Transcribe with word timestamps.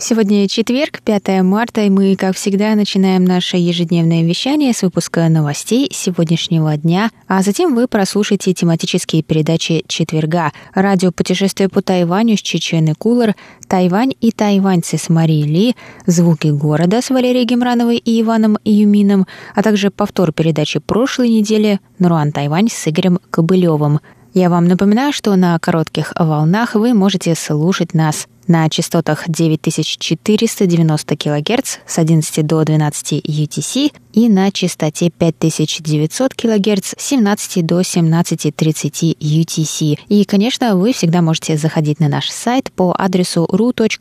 Сегодня 0.00 0.46
четверг, 0.46 1.00
5 1.02 1.42
марта, 1.42 1.80
и 1.80 1.90
мы, 1.90 2.14
как 2.14 2.36
всегда, 2.36 2.76
начинаем 2.76 3.24
наше 3.24 3.56
ежедневное 3.56 4.22
вещание 4.22 4.72
с 4.72 4.82
выпуска 4.82 5.28
новостей 5.28 5.90
сегодняшнего 5.92 6.76
дня, 6.76 7.10
а 7.26 7.42
затем 7.42 7.74
вы 7.74 7.88
прослушаете 7.88 8.54
тематические 8.54 9.24
передачи 9.24 9.84
четверга, 9.88 10.52
радио 10.72 11.10
«Путешествие 11.10 11.68
по 11.68 11.82
Тайваню» 11.82 12.36
с 12.36 12.42
Чечены 12.42 12.94
Кулер, 12.94 13.34
«Тайвань 13.66 14.12
и 14.20 14.30
тайваньцы» 14.30 14.98
с 14.98 15.08
Марией 15.08 15.42
Ли, 15.42 15.76
«Звуки 16.06 16.46
города» 16.46 17.02
с 17.02 17.10
Валерией 17.10 17.44
Гемрановой 17.44 17.96
и 17.96 18.22
Иваном 18.22 18.56
Юмином, 18.64 19.26
а 19.56 19.64
также 19.64 19.90
повтор 19.90 20.32
передачи 20.32 20.78
прошлой 20.78 21.28
недели 21.28 21.80
«Наруан 21.98 22.30
Тайвань» 22.30 22.68
с 22.70 22.86
Игорем 22.86 23.18
Кобылевым. 23.32 23.98
Я 24.38 24.48
вам 24.50 24.66
напоминаю, 24.66 25.12
что 25.12 25.34
на 25.34 25.58
коротких 25.58 26.12
волнах 26.16 26.76
вы 26.76 26.94
можете 26.94 27.34
слушать 27.34 27.92
нас 27.92 28.28
на 28.46 28.68
частотах 28.68 29.24
9490 29.26 31.16
кГц 31.16 31.78
с 31.84 31.98
11 31.98 32.46
до 32.46 32.62
12 32.62 33.14
UTC 33.26 33.92
и 34.12 34.28
на 34.28 34.52
частоте 34.52 35.10
5900 35.10 36.34
кГц 36.34 36.94
с 36.96 37.04
17 37.04 37.66
до 37.66 37.80
17.30 37.80 39.18
UTC. 39.18 39.98
И, 40.08 40.24
конечно, 40.24 40.76
вы 40.76 40.92
всегда 40.92 41.20
можете 41.20 41.56
заходить 41.56 41.98
на 41.98 42.06
наш 42.06 42.30
сайт 42.30 42.70
по 42.70 42.94
адресу 42.96 43.44
ru.rti.org.tw. 43.50 43.92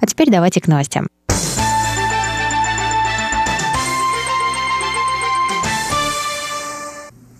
А 0.00 0.06
теперь 0.08 0.30
давайте 0.30 0.60
к 0.60 0.66
новостям. 0.66 1.06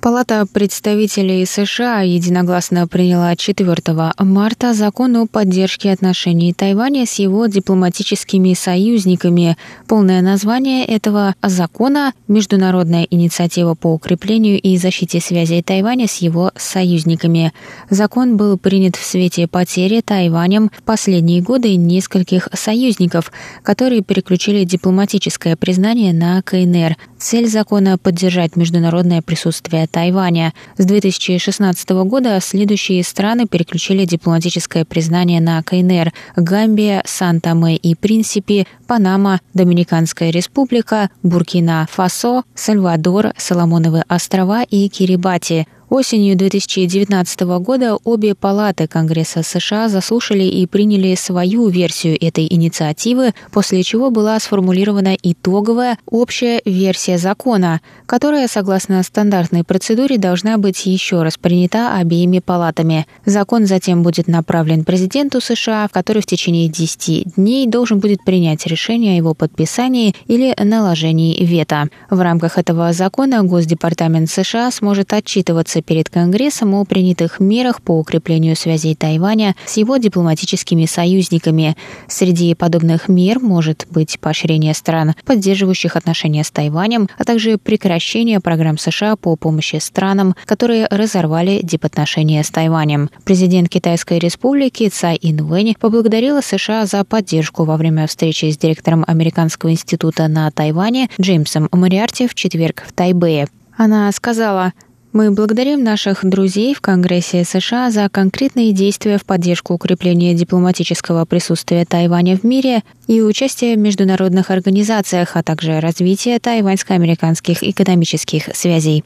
Палата 0.06 0.46
представителей 0.46 1.44
США 1.44 2.02
единогласно 2.02 2.86
приняла 2.86 3.34
4 3.34 3.76
марта 4.20 4.72
закон 4.72 5.16
о 5.16 5.26
поддержке 5.26 5.90
отношений 5.90 6.52
Тайваня 6.52 7.06
с 7.06 7.14
его 7.14 7.46
дипломатическими 7.46 8.54
союзниками. 8.54 9.56
Полное 9.88 10.22
название 10.22 10.84
этого 10.84 11.34
закона– 11.42 12.12
Международная 12.28 13.02
инициатива 13.10 13.74
по 13.74 13.94
укреплению 13.94 14.60
и 14.60 14.76
защите 14.76 15.20
связей 15.20 15.60
Тайваня 15.60 16.06
с 16.06 16.18
его 16.18 16.52
союзниками. 16.54 17.52
Закон 17.90 18.36
был 18.36 18.58
принят 18.58 18.94
в 18.94 19.04
свете 19.04 19.48
потери 19.48 20.02
Тайванем 20.02 20.70
в 20.72 20.84
последние 20.84 21.42
годы 21.42 21.74
нескольких 21.74 22.48
союзников, 22.52 23.32
которые 23.64 24.02
переключили 24.02 24.62
дипломатическое 24.62 25.56
признание 25.56 26.12
на 26.12 26.40
КНР. 26.42 26.96
Цель 27.18 27.48
закона– 27.48 27.98
поддержать 28.02 28.54
международное 28.54 29.20
присутствие 29.20 29.88
Тайваня. 29.96 30.52
С 30.76 30.84
2016 30.84 31.88
года 32.04 32.38
следующие 32.42 33.02
страны 33.02 33.46
переключили 33.46 34.04
дипломатическое 34.04 34.84
признание 34.84 35.40
на 35.40 35.62
КНР– 35.62 36.12
Гамбия, 36.36 37.02
Санта-Ме 37.06 37.76
и 37.76 37.94
Принципи, 37.94 38.66
Панама, 38.86 39.40
Доминиканская 39.54 40.28
республика, 40.28 41.08
Буркина-Фасо, 41.22 42.42
Сальвадор, 42.54 43.32
Соломоновы 43.38 44.04
острова 44.06 44.64
и 44.64 44.86
Кирибати– 44.90 45.66
Осенью 45.96 46.36
2019 46.36 47.40
года 47.60 47.96
обе 48.04 48.34
палаты 48.34 48.86
Конгресса 48.86 49.42
США 49.42 49.88
заслушали 49.88 50.44
и 50.44 50.66
приняли 50.66 51.14
свою 51.14 51.68
версию 51.68 52.22
этой 52.22 52.46
инициативы, 52.50 53.32
после 53.50 53.82
чего 53.82 54.10
была 54.10 54.38
сформулирована 54.38 55.16
итоговая 55.22 55.96
общая 56.04 56.60
версия 56.66 57.16
закона, 57.16 57.80
которая, 58.04 58.46
согласно 58.46 59.02
стандартной 59.02 59.64
процедуре, 59.64 60.18
должна 60.18 60.58
быть 60.58 60.84
еще 60.84 61.22
раз 61.22 61.38
принята 61.38 61.96
обеими 61.96 62.40
палатами. 62.40 63.06
Закон 63.24 63.64
затем 63.64 64.02
будет 64.02 64.28
направлен 64.28 64.84
президенту 64.84 65.40
США, 65.40 65.88
который 65.90 66.20
в 66.20 66.26
течение 66.26 66.68
10 66.68 67.36
дней 67.36 67.66
должен 67.66 68.00
будет 68.00 68.22
принять 68.22 68.66
решение 68.66 69.14
о 69.14 69.16
его 69.16 69.32
подписании 69.32 70.14
или 70.26 70.54
наложении 70.62 71.42
вето. 71.42 71.88
В 72.10 72.20
рамках 72.20 72.58
этого 72.58 72.92
закона 72.92 73.42
Госдепартамент 73.44 74.28
США 74.28 74.70
сможет 74.70 75.14
отчитываться 75.14 75.80
перед 75.86 76.10
Конгрессом 76.10 76.74
о 76.74 76.84
принятых 76.84 77.40
мерах 77.40 77.80
по 77.80 77.98
укреплению 77.98 78.56
связей 78.56 78.94
Тайваня 78.94 79.54
с 79.64 79.76
его 79.76 79.96
дипломатическими 79.96 80.84
союзниками. 80.84 81.76
Среди 82.08 82.54
подобных 82.54 83.08
мер 83.08 83.38
может 83.38 83.86
быть 83.88 84.18
поощрение 84.20 84.74
стран, 84.74 85.14
поддерживающих 85.24 85.96
отношения 85.96 86.44
с 86.44 86.50
Тайванем, 86.50 87.08
а 87.16 87.24
также 87.24 87.56
прекращение 87.56 88.40
программ 88.40 88.76
США 88.76 89.16
по 89.16 89.36
помощи 89.36 89.76
странам, 89.76 90.34
которые 90.44 90.86
разорвали 90.90 91.60
дипотношения 91.62 92.42
с 92.42 92.50
Тайванем. 92.50 93.08
Президент 93.24 93.68
Китайской 93.68 94.18
республики 94.18 94.88
Цай 94.88 95.18
Инвэнь 95.22 95.76
поблагодарила 95.78 96.40
США 96.40 96.86
за 96.86 97.04
поддержку 97.04 97.64
во 97.64 97.76
время 97.76 98.06
встречи 98.06 98.50
с 98.50 98.58
директором 98.58 99.04
Американского 99.06 99.70
института 99.70 100.26
на 100.28 100.50
Тайване 100.50 101.08
Джеймсом 101.20 101.68
Мариарти 101.72 102.26
в 102.26 102.34
четверг 102.34 102.84
в 102.86 102.92
Тайбэе. 102.92 103.48
Она 103.76 104.10
сказала, 104.12 104.72
мы 105.12 105.30
благодарим 105.30 105.82
наших 105.82 106.24
друзей 106.24 106.74
в 106.74 106.80
Конгрессе 106.80 107.44
США 107.44 107.90
за 107.90 108.08
конкретные 108.08 108.72
действия 108.72 109.18
в 109.18 109.24
поддержку 109.24 109.74
укрепления 109.74 110.34
дипломатического 110.34 111.24
присутствия 111.24 111.84
Тайваня 111.84 112.36
в 112.36 112.44
мире 112.44 112.82
и 113.06 113.22
участие 113.22 113.76
в 113.76 113.78
международных 113.78 114.50
организациях, 114.50 115.36
а 115.36 115.42
также 115.42 115.80
развитие 115.80 116.38
тайваньско-американских 116.38 117.62
экономических 117.62 118.54
связей. 118.54 119.04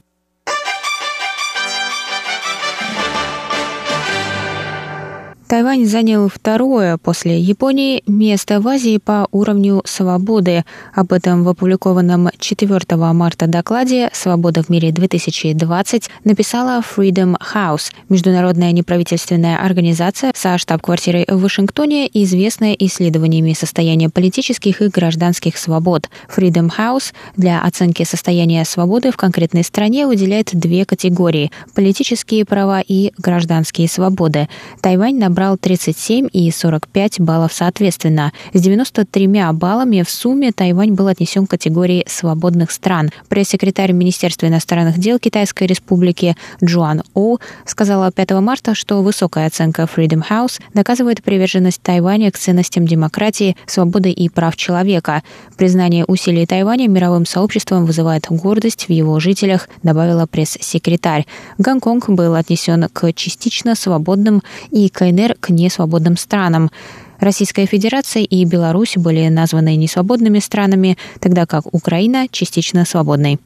Тайвань 5.50 5.84
занял 5.84 6.28
второе 6.28 6.96
после 6.96 7.40
Японии 7.40 8.04
место 8.06 8.60
в 8.60 8.68
Азии 8.68 8.98
по 8.98 9.26
уровню 9.32 9.82
свободы. 9.84 10.64
Об 10.94 11.12
этом 11.12 11.42
в 11.42 11.48
опубликованном 11.48 12.28
4 12.38 12.80
марта 13.12 13.48
докладе 13.48 14.10
«Свобода 14.12 14.62
в 14.62 14.68
мире 14.68 14.90
2020» 14.90 16.04
написала 16.22 16.80
Freedom 16.80 17.34
House, 17.52 17.90
международная 18.08 18.70
неправительственная 18.70 19.56
организация 19.58 20.30
со 20.36 20.56
штаб-квартирой 20.56 21.26
в 21.28 21.40
Вашингтоне, 21.40 22.08
известная 22.22 22.74
исследованиями 22.74 23.52
состояния 23.52 24.08
политических 24.08 24.80
и 24.82 24.86
гражданских 24.86 25.58
свобод. 25.58 26.08
Freedom 26.32 26.70
House 26.78 27.12
для 27.36 27.60
оценки 27.60 28.04
состояния 28.04 28.64
свободы 28.64 29.10
в 29.10 29.16
конкретной 29.16 29.64
стране 29.64 30.06
выделяет 30.06 30.50
две 30.52 30.84
категории– 30.84 31.50
политические 31.74 32.44
права 32.44 32.80
и 32.86 33.12
гражданские 33.18 33.88
свободы. 33.88 34.48
Тайвань 34.80 35.18
набрал 35.18 35.39
набрал 35.40 35.56
37 35.56 36.28
и 36.34 36.50
45 36.50 37.20
баллов 37.20 37.54
соответственно. 37.54 38.30
С 38.52 38.60
93 38.60 39.26
баллами 39.52 40.02
в 40.02 40.10
сумме 40.10 40.52
Тайвань 40.52 40.92
был 40.92 41.06
отнесен 41.06 41.46
к 41.46 41.50
категории 41.50 42.04
свободных 42.06 42.70
стран. 42.70 43.10
Пресс-секретарь 43.28 43.92
Министерства 43.92 44.48
иностранных 44.48 44.98
дел 44.98 45.18
Китайской 45.18 45.64
Республики 45.64 46.36
Джоан 46.62 47.04
Оу 47.14 47.40
сказала 47.64 48.12
5 48.12 48.32
марта, 48.32 48.74
что 48.74 49.00
высокая 49.00 49.46
оценка 49.46 49.84
Freedom 49.84 50.22
House 50.28 50.60
доказывает 50.74 51.22
приверженность 51.22 51.80
Тайваня 51.80 52.30
к 52.30 52.36
ценностям 52.36 52.86
демократии, 52.86 53.56
свободы 53.64 54.10
и 54.10 54.28
прав 54.28 54.56
человека. 54.56 55.22
Признание 55.56 56.04
усилий 56.04 56.44
Тайваня 56.44 56.86
мировым 56.86 57.24
сообществом 57.24 57.86
вызывает 57.86 58.26
гордость 58.28 58.88
в 58.88 58.92
его 58.92 59.18
жителях, 59.20 59.70
добавила 59.82 60.26
пресс-секретарь. 60.26 61.26
Гонконг 61.56 62.10
был 62.10 62.34
отнесен 62.34 62.86
к 62.92 63.10
частично 63.14 63.74
свободным 63.74 64.42
и 64.70 64.90
КНР 64.90 65.29
СССР 65.30 65.36
к 65.40 65.50
несвободным 65.50 66.16
странам. 66.16 66.70
Российская 67.18 67.66
Федерация 67.66 68.22
и 68.22 68.44
Беларусь 68.44 68.96
были 68.96 69.28
названы 69.28 69.76
несвободными 69.76 70.38
странами, 70.38 70.96
тогда 71.20 71.46
как 71.46 71.72
Украина 71.72 72.26
частично 72.30 72.84
свободной. 72.84 73.38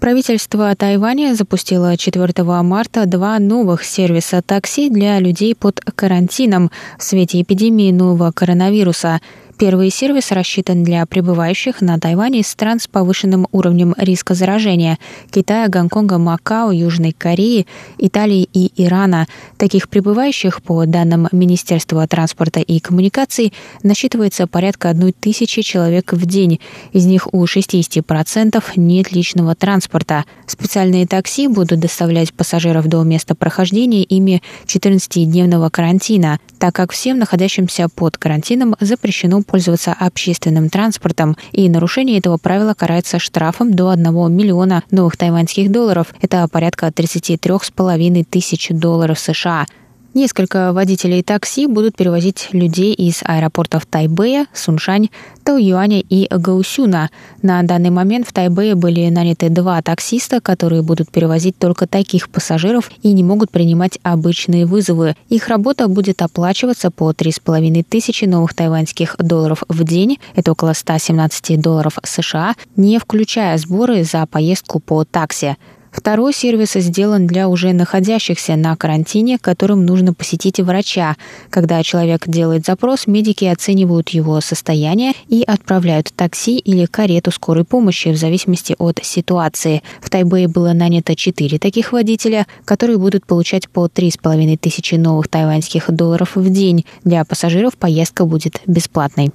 Правительство 0.00 0.74
Тайваня 0.74 1.34
запустило 1.34 1.96
4 1.96 2.62
марта 2.62 3.04
два 3.04 3.38
новых 3.38 3.84
сервиса 3.84 4.40
такси 4.40 4.88
для 4.88 5.20
людей 5.20 5.54
под 5.54 5.80
карантином 5.80 6.70
в 6.98 7.02
свете 7.02 7.42
эпидемии 7.42 7.92
нового 7.92 8.32
коронавируса– 8.32 9.20
Первый 9.60 9.90
сервис 9.90 10.32
рассчитан 10.32 10.84
для 10.84 11.04
прибывающих 11.04 11.82
на 11.82 11.98
Тайване 12.00 12.40
из 12.40 12.48
стран 12.48 12.80
с 12.80 12.86
повышенным 12.86 13.46
уровнем 13.52 13.94
риска 13.98 14.32
заражения– 14.32 14.98
Китая, 15.30 15.68
Гонконга, 15.68 16.16
Макао, 16.16 16.72
Южной 16.72 17.12
Кореи, 17.12 17.66
Италии 17.98 18.48
и 18.54 18.72
Ирана. 18.82 19.26
Таких 19.58 19.90
прибывающих, 19.90 20.62
по 20.62 20.86
данным 20.86 21.28
Министерства 21.30 22.06
транспорта 22.06 22.60
и 22.60 22.80
коммуникаций, 22.80 23.52
насчитывается 23.82 24.46
порядка 24.46 24.88
одной 24.88 25.12
тысячи 25.12 25.60
человек 25.60 26.14
в 26.14 26.24
день. 26.24 26.58
Из 26.94 27.04
них 27.04 27.28
у 27.34 27.44
60% 27.44 28.64
нет 28.76 29.12
личного 29.12 29.54
транспорта. 29.54 30.24
Специальные 30.46 31.06
такси 31.06 31.48
будут 31.48 31.80
доставлять 31.80 32.32
пассажиров 32.32 32.86
до 32.86 33.02
места 33.02 33.34
прохождения 33.34 34.04
ими 34.04 34.42
14-дневного 34.64 35.68
карантина, 35.68 36.38
так 36.58 36.74
как 36.74 36.92
всем 36.92 37.18
находящимся 37.18 37.90
под 37.94 38.16
карантином 38.16 38.74
запрещено 38.80 39.42
пользоваться 39.50 39.94
общественным 39.98 40.68
транспортом, 40.68 41.36
и 41.52 41.68
нарушение 41.68 42.18
этого 42.18 42.36
правила 42.36 42.74
карается 42.74 43.18
штрафом 43.18 43.74
до 43.74 43.90
1 43.90 44.04
миллиона 44.32 44.84
новых 44.90 45.16
тайваньских 45.16 45.70
долларов. 45.70 46.14
Это 46.20 46.46
порядка 46.48 46.86
33,5 46.86 48.24
тысяч 48.24 48.68
долларов 48.70 49.18
США. 49.18 49.66
Несколько 50.12 50.72
водителей 50.72 51.22
такси 51.22 51.68
будут 51.68 51.94
перевозить 51.94 52.48
людей 52.50 52.92
из 52.92 53.20
аэропортов 53.22 53.86
Тайбэя, 53.86 54.46
Суншань, 54.52 55.08
Тауюаня 55.44 56.00
и 56.00 56.26
Гаусюна. 56.28 57.10
На 57.42 57.62
данный 57.62 57.90
момент 57.90 58.26
в 58.26 58.32
Тайбэе 58.32 58.74
были 58.74 59.08
наняты 59.08 59.50
два 59.50 59.80
таксиста, 59.82 60.40
которые 60.40 60.82
будут 60.82 61.12
перевозить 61.12 61.56
только 61.58 61.86
таких 61.86 62.28
пассажиров 62.28 62.90
и 63.02 63.12
не 63.12 63.22
могут 63.22 63.52
принимать 63.52 64.00
обычные 64.02 64.66
вызовы. 64.66 65.14
Их 65.28 65.46
работа 65.46 65.86
будет 65.86 66.22
оплачиваться 66.22 66.90
по 66.90 67.12
3,5 67.12 67.84
тысячи 67.88 68.24
новых 68.24 68.52
тайваньских 68.54 69.14
долларов 69.18 69.62
в 69.68 69.84
день, 69.84 70.18
это 70.34 70.50
около 70.50 70.72
117 70.72 71.60
долларов 71.60 71.98
США, 72.02 72.56
не 72.74 72.98
включая 72.98 73.56
сборы 73.58 74.02
за 74.02 74.26
поездку 74.26 74.80
по 74.80 75.04
такси. 75.04 75.54
Второй 75.90 76.32
сервис 76.32 76.72
сделан 76.74 77.26
для 77.26 77.48
уже 77.48 77.72
находящихся 77.72 78.54
на 78.56 78.76
карантине, 78.76 79.38
которым 79.38 79.84
нужно 79.84 80.14
посетить 80.14 80.60
врача. 80.60 81.16
Когда 81.50 81.82
человек 81.82 82.28
делает 82.28 82.64
запрос, 82.64 83.06
медики 83.06 83.44
оценивают 83.44 84.10
его 84.10 84.40
состояние 84.40 85.12
и 85.28 85.42
отправляют 85.42 86.12
такси 86.14 86.58
или 86.58 86.86
карету 86.86 87.32
скорой 87.32 87.64
помощи 87.64 88.08
в 88.08 88.16
зависимости 88.16 88.76
от 88.78 89.00
ситуации. 89.02 89.82
В 90.00 90.10
Тайбэе 90.10 90.46
было 90.46 90.72
нанято 90.72 91.16
четыре 91.16 91.58
таких 91.58 91.92
водителя, 91.92 92.46
которые 92.64 92.98
будут 92.98 93.26
получать 93.26 93.68
по 93.68 93.86
3,5 93.86 94.58
тысячи 94.58 94.94
новых 94.94 95.28
тайваньских 95.28 95.90
долларов 95.90 96.36
в 96.36 96.50
день. 96.50 96.86
Для 97.02 97.24
пассажиров 97.24 97.76
поездка 97.76 98.24
будет 98.24 98.60
бесплатной. 98.66 99.32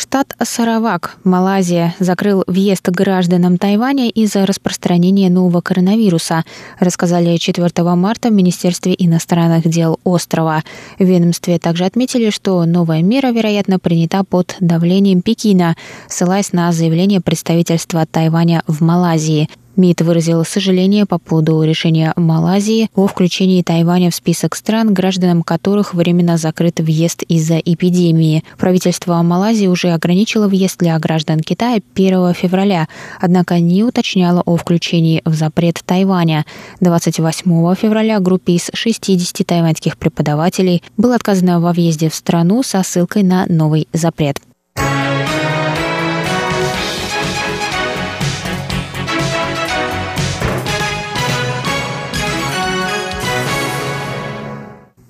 Штат 0.00 0.36
Саравак, 0.40 1.18
Малайзия, 1.24 1.96
закрыл 1.98 2.44
въезд 2.46 2.88
гражданам 2.88 3.58
Тайваня 3.58 4.08
из-за 4.08 4.46
распространения 4.46 5.28
нового 5.28 5.60
коронавируса, 5.60 6.44
рассказали 6.78 7.36
4 7.36 7.68
марта 7.96 8.28
в 8.28 8.32
Министерстве 8.32 8.94
иностранных 8.96 9.66
дел 9.66 9.98
острова. 10.04 10.62
В 11.00 11.04
ведомстве 11.04 11.58
также 11.58 11.84
отметили, 11.84 12.30
что 12.30 12.64
новая 12.64 13.02
мера, 13.02 13.32
вероятно, 13.32 13.80
принята 13.80 14.22
под 14.22 14.54
давлением 14.60 15.20
Пекина, 15.20 15.74
ссылаясь 16.08 16.52
на 16.52 16.70
заявление 16.70 17.20
представительства 17.20 18.06
Тайваня 18.06 18.62
в 18.68 18.80
Малайзии– 18.80 19.50
МИД 19.78 20.02
выразил 20.02 20.44
сожаление 20.44 21.06
по 21.06 21.18
поводу 21.18 21.62
решения 21.62 22.12
Малайзии 22.16 22.90
о 22.96 23.06
включении 23.06 23.62
Тайваня 23.62 24.10
в 24.10 24.14
список 24.14 24.56
стран, 24.56 24.92
гражданам 24.92 25.44
которых 25.44 25.94
временно 25.94 26.36
закрыт 26.36 26.80
въезд 26.80 27.22
из-за 27.22 27.58
эпидемии. 27.58 28.42
Правительство 28.58 29.22
Малайзии 29.22 29.68
уже 29.68 29.90
ограничило 29.90 30.48
въезд 30.48 30.78
для 30.78 30.98
граждан 30.98 31.38
Китая 31.38 31.80
1 31.94 32.34
февраля, 32.34 32.88
однако 33.20 33.60
не 33.60 33.84
уточняло 33.84 34.42
о 34.44 34.56
включении 34.56 35.22
в 35.24 35.34
запрет 35.34 35.80
Тайваня. 35.86 36.44
28 36.80 37.74
февраля 37.76 38.18
группе 38.18 38.54
из 38.54 38.70
60 38.74 39.46
тайваньских 39.46 39.96
преподавателей 39.96 40.82
было 40.96 41.14
отказано 41.14 41.60
во 41.60 41.72
въезде 41.72 42.08
в 42.08 42.16
страну 42.16 42.64
со 42.64 42.82
ссылкой 42.82 43.22
на 43.22 43.46
новый 43.46 43.86
запрет. 43.92 44.40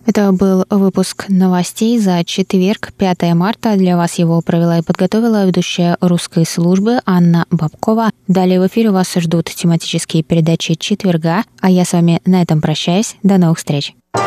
Это 0.08 0.32
был 0.32 0.64
выпуск 0.70 1.26
новостей 1.28 1.98
за 1.98 2.24
четверг, 2.24 2.94
5 2.96 3.34
марта. 3.34 3.76
Для 3.76 3.94
вас 3.98 4.14
его 4.14 4.40
провела 4.40 4.78
и 4.78 4.82
подготовила 4.82 5.46
ведущая 5.46 5.98
русской 6.00 6.46
службы 6.46 7.00
Анна 7.04 7.44
Бабкова. 7.50 8.12
Далее 8.26 8.58
в 8.58 8.66
эфире 8.68 8.90
вас 8.90 9.12
ждут 9.14 9.50
тематические 9.50 10.22
передачи 10.22 10.76
четверга, 10.76 11.44
а 11.60 11.68
я 11.68 11.84
с 11.84 11.92
вами 11.92 12.22
на 12.24 12.40
этом 12.40 12.62
прощаюсь. 12.62 13.16
До 13.22 13.36
новых 13.36 13.58
встреч. 13.58 13.94
В 14.14 14.18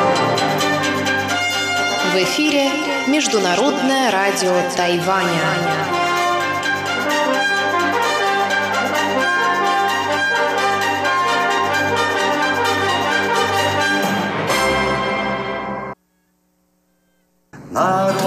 эфире 2.16 2.70
Международное 3.08 4.12
радио 4.12 4.54
Тайваня. 4.78 6.11
Not 17.72 18.21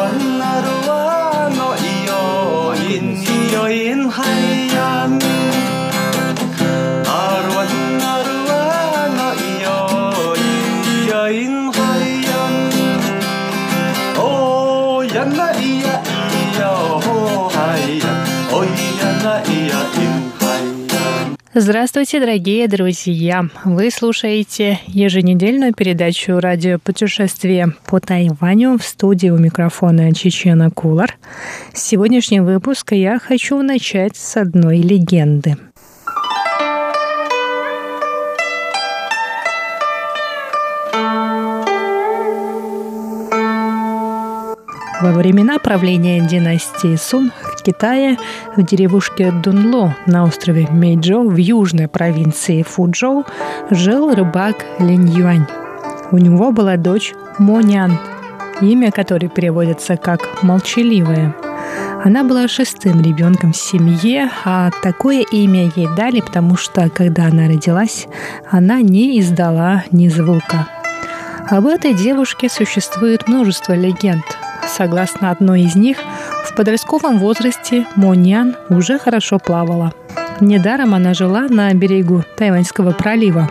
Здравствуйте, 21.57 22.19
дорогие 22.19 22.67
друзья! 22.67 23.49
Вы 23.65 23.93
слушаете 23.93 24.81
еженедельную 24.89 25.73
передачу 25.73 26.41
радио 26.41 26.81
«Путешествие 26.81 27.75
по 27.87 28.01
Тайваню» 28.01 28.77
в 28.77 28.83
студии 28.83 29.29
у 29.29 29.39
микрофона 29.39 30.13
Чечена 30.13 30.73
Кулар. 30.73 31.17
Сегодняшний 31.73 32.41
выпуск 32.41 32.91
я 32.91 33.21
хочу 33.21 33.63
начать 33.63 34.17
с 34.17 34.37
одной 34.37 34.79
легенды– 34.79 35.57
Во 45.05 45.13
времена 45.13 45.59
правления 45.59 46.19
династии 46.19 46.97
Сун 46.97 47.31
в 47.43 47.63
Китае 47.63 48.17
в 48.57 48.63
деревушке 48.63 49.31
Дунло 49.33 49.95
на 50.07 50.25
острове 50.25 50.67
Мэйджоу 50.67 51.29
в 51.29 51.37
южной 51.37 51.89
провинции 51.89 52.63
Фуджоу 52.63 53.27
жил 53.69 54.15
рыбак 54.15 54.65
Линь 54.79 55.11
Юань. 55.11 55.45
У 56.11 56.17
него 56.17 56.53
была 56.53 56.79
дочь 56.79 57.13
Монян, 57.39 57.99
имя 58.63 58.91
которой 58.91 59.29
переводится 59.29 59.99
как 59.99 60.43
«молчаливая». 60.43 61.37
Она 62.03 62.25
была 62.25 62.49
шестым 62.49 63.03
ребенком 63.03 63.53
в 63.53 63.59
семье, 63.59 64.31
а 64.47 64.71
такое 64.83 65.21
имя 65.21 65.71
ей 65.77 65.89
дали, 65.95 66.23
потому 66.23 66.57
что, 66.57 66.89
когда 66.89 67.27
она 67.27 67.47
родилась, 67.47 68.09
она 68.51 68.81
не 68.81 69.21
издала 69.21 69.85
ни 69.91 70.09
звука. 70.09 70.67
Об 71.51 71.67
этой 71.67 71.93
девушке 71.93 72.49
существует 72.49 73.29
множество 73.29 73.75
легенд– 73.75 74.25
Согласно 74.69 75.31
одной 75.31 75.63
из 75.63 75.75
них, 75.75 75.99
в 76.45 76.55
подростковом 76.57 77.19
возрасте 77.19 77.87
Моньян 77.97 78.57
уже 78.69 78.99
хорошо 78.99 79.39
плавала. 79.39 79.93
Недаром 80.41 80.95
она 80.95 81.15
жила 81.15 81.47
на 81.49 81.73
берегу 81.75 82.25
Тайваньского 82.37 82.93
пролива. 82.93 83.49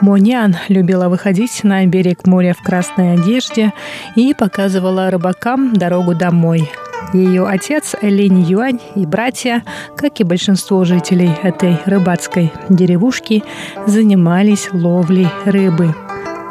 Монян 0.00 0.56
любила 0.68 1.08
выходить 1.08 1.64
на 1.64 1.84
берег 1.86 2.26
моря 2.26 2.54
в 2.54 2.62
красной 2.62 3.14
одежде 3.14 3.72
и 4.14 4.32
показывала 4.32 5.10
рыбакам 5.10 5.74
дорогу 5.74 6.14
домой. 6.14 6.70
Ее 7.12 7.46
отец 7.46 7.96
Линь 8.02 8.42
Юань 8.42 8.80
и 8.94 9.06
братья, 9.06 9.64
как 9.96 10.20
и 10.20 10.24
большинство 10.24 10.84
жителей 10.84 11.30
этой 11.42 11.78
рыбацкой 11.84 12.52
деревушки, 12.68 13.42
занимались 13.86 14.68
ловлей 14.72 15.28
рыбы. 15.44 15.94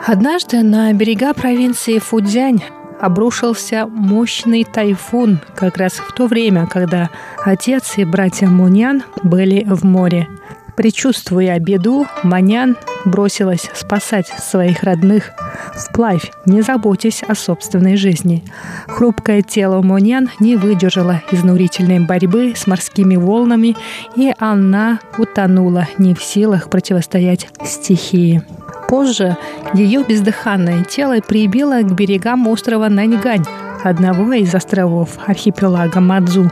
Однажды 0.06 0.64
на 0.64 0.92
берега 0.94 1.34
провинции 1.34 2.00
Фудзянь 2.00 2.64
обрушился 3.00 3.88
мощный 3.88 4.64
тайфун 4.64 5.40
как 5.56 5.78
раз 5.78 5.94
в 5.94 6.12
то 6.14 6.28
время, 6.28 6.68
когда 6.68 7.10
отец 7.44 7.98
и 7.98 8.06
братья 8.06 8.48
Мунян 8.48 9.04
были 9.24 9.64
в 9.66 9.84
море. 9.84 10.28
Причувствуя 10.76 11.58
беду, 11.58 12.06
Манян 12.22 12.78
бросилась 13.04 13.70
спасать 13.74 14.28
своих 14.28 14.84
родных 14.84 15.32
вплавь, 15.74 16.32
не 16.46 16.62
заботясь 16.62 17.24
о 17.28 17.34
собственной 17.34 17.98
жизни. 17.98 18.44
Хрупкое 18.88 19.42
тело 19.42 19.82
Монян 19.82 20.30
не 20.40 20.56
выдержало 20.56 21.24
изнурительной 21.32 22.00
борьбы 22.00 22.54
с 22.56 22.68
морскими 22.68 23.16
волнами, 23.16 23.76
и 24.16 24.34
она 24.38 25.00
утонула, 25.18 25.88
не 25.98 26.14
в 26.14 26.24
силах 26.24 26.70
противостоять 26.70 27.50
стихии. 27.66 28.44
Позже 28.88 29.38
ее 29.74 30.04
бездыханное 30.04 30.84
тело 30.84 31.20
прибило 31.20 31.82
к 31.82 31.92
берегам 31.94 32.48
острова 32.48 32.88
Наньгань, 32.90 33.46
одного 33.84 34.32
из 34.34 34.54
островов 34.56 35.18
архипелага 35.26 36.00
Мадзу. 36.00 36.52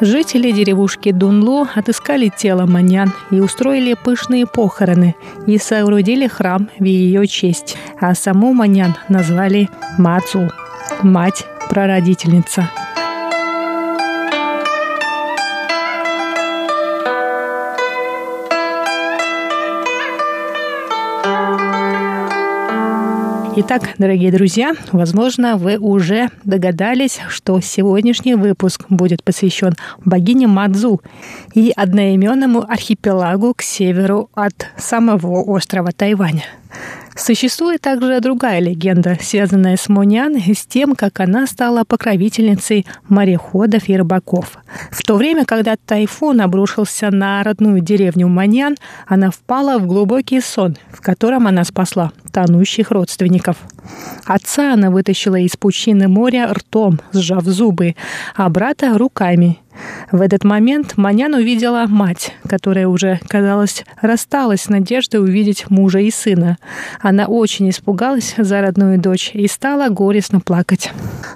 Жители 0.00 0.50
деревушки 0.50 1.12
Дунло 1.12 1.66
отыскали 1.74 2.30
тело 2.36 2.66
Манян 2.66 3.12
и 3.30 3.40
устроили 3.40 3.94
пышные 3.94 4.46
похороны 4.46 5.14
и 5.46 5.56
соорудили 5.56 6.26
храм 6.26 6.68
в 6.78 6.84
ее 6.84 7.26
честь, 7.26 7.76
а 8.00 8.14
саму 8.14 8.52
Манян 8.52 8.94
назвали 9.08 9.70
Мацу– 9.96 10.50
мать-прародительница– 11.02 12.68
Итак, 23.56 23.90
дорогие 23.98 24.32
друзья, 24.32 24.74
возможно, 24.90 25.56
вы 25.56 25.78
уже 25.78 26.28
догадались, 26.42 27.20
что 27.28 27.60
сегодняшний 27.60 28.34
выпуск 28.34 28.86
будет 28.88 29.22
посвящен 29.22 29.74
богине 30.04 30.48
Мадзу 30.48 31.00
и 31.54 31.72
одноименному 31.76 32.68
архипелагу 32.68 33.54
к 33.54 33.62
северу 33.62 34.28
от 34.34 34.66
самого 34.76 35.40
острова 35.42 35.92
Тайваня. 35.92 36.42
Существует 37.16 37.80
также 37.80 38.20
другая 38.20 38.58
легенда, 38.60 39.16
связанная 39.20 39.76
с 39.76 39.88
Монян 39.88 40.36
и 40.36 40.52
с 40.52 40.66
тем, 40.66 40.96
как 40.96 41.20
она 41.20 41.46
стала 41.46 41.84
покровительницей 41.84 42.86
мореходов 43.08 43.88
и 43.88 43.96
рыбаков. 43.96 44.58
В 44.90 45.02
то 45.02 45.16
время, 45.16 45.44
когда 45.44 45.76
тайфун 45.76 46.40
обрушился 46.40 47.10
на 47.10 47.42
родную 47.44 47.80
деревню 47.80 48.26
Монян, 48.26 48.76
она 49.06 49.30
впала 49.30 49.78
в 49.78 49.86
глубокий 49.86 50.40
сон, 50.40 50.76
в 50.90 51.00
котором 51.00 51.46
она 51.46 51.64
спасла 51.64 52.10
тонущих 52.32 52.90
родственников. 52.90 53.58
Отца 54.24 54.72
она 54.72 54.90
вытащила 54.90 55.36
из 55.36 55.56
пучины 55.56 56.08
моря 56.08 56.52
ртом, 56.52 57.00
сжав 57.12 57.44
зубы, 57.44 57.94
а 58.34 58.48
брата– 58.48 58.96
руками– 58.98 59.58
в 60.12 60.20
этот 60.20 60.44
момент 60.44 60.96
Манян 60.96 61.34
увидела 61.34 61.86
мать, 61.88 62.34
которая 62.48 62.86
уже, 62.86 63.20
казалось, 63.26 63.84
рассталась 64.00 64.62
с 64.62 64.68
надеждой 64.68 65.20
увидеть 65.20 65.70
мужа 65.70 65.98
и 65.98 66.10
сына. 66.10 66.58
Она 67.00 67.26
очень 67.26 67.70
испугалась 67.70 68.34
за 68.36 68.60
родную 68.60 68.98
дочь 68.98 69.30
и 69.34 69.48
стала 69.48 69.88
горестно 69.88 70.40
плакать. 70.40 70.92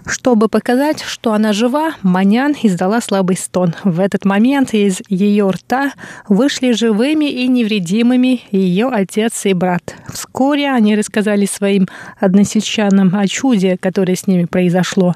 Чтобы 0.07 0.49
показать, 0.49 1.03
что 1.03 1.33
она 1.33 1.53
жива, 1.53 1.93
Манян 2.03 2.55
издала 2.63 3.01
слабый 3.01 3.37
стон. 3.37 3.75
В 3.83 4.01
этот 4.01 4.25
момент 4.25 4.75
из 4.75 5.03
ее 5.09 5.51
рта 5.51 5.93
вышли 6.29 6.73
живыми 6.73 7.31
и 7.31 7.49
невредимыми 7.49 8.43
ее 8.51 8.89
отец 8.89 9.47
и 9.47 9.55
брат. 9.55 9.97
Вскоре 10.13 10.71
они 10.71 10.95
рассказали 10.95 11.47
своим 11.47 11.89
односельчанам 12.39 13.15
о 13.15 13.27
чуде, 13.29 13.77
которое 13.77 14.17
с 14.17 14.27
ними 14.27 14.47
произошло. 14.47 15.15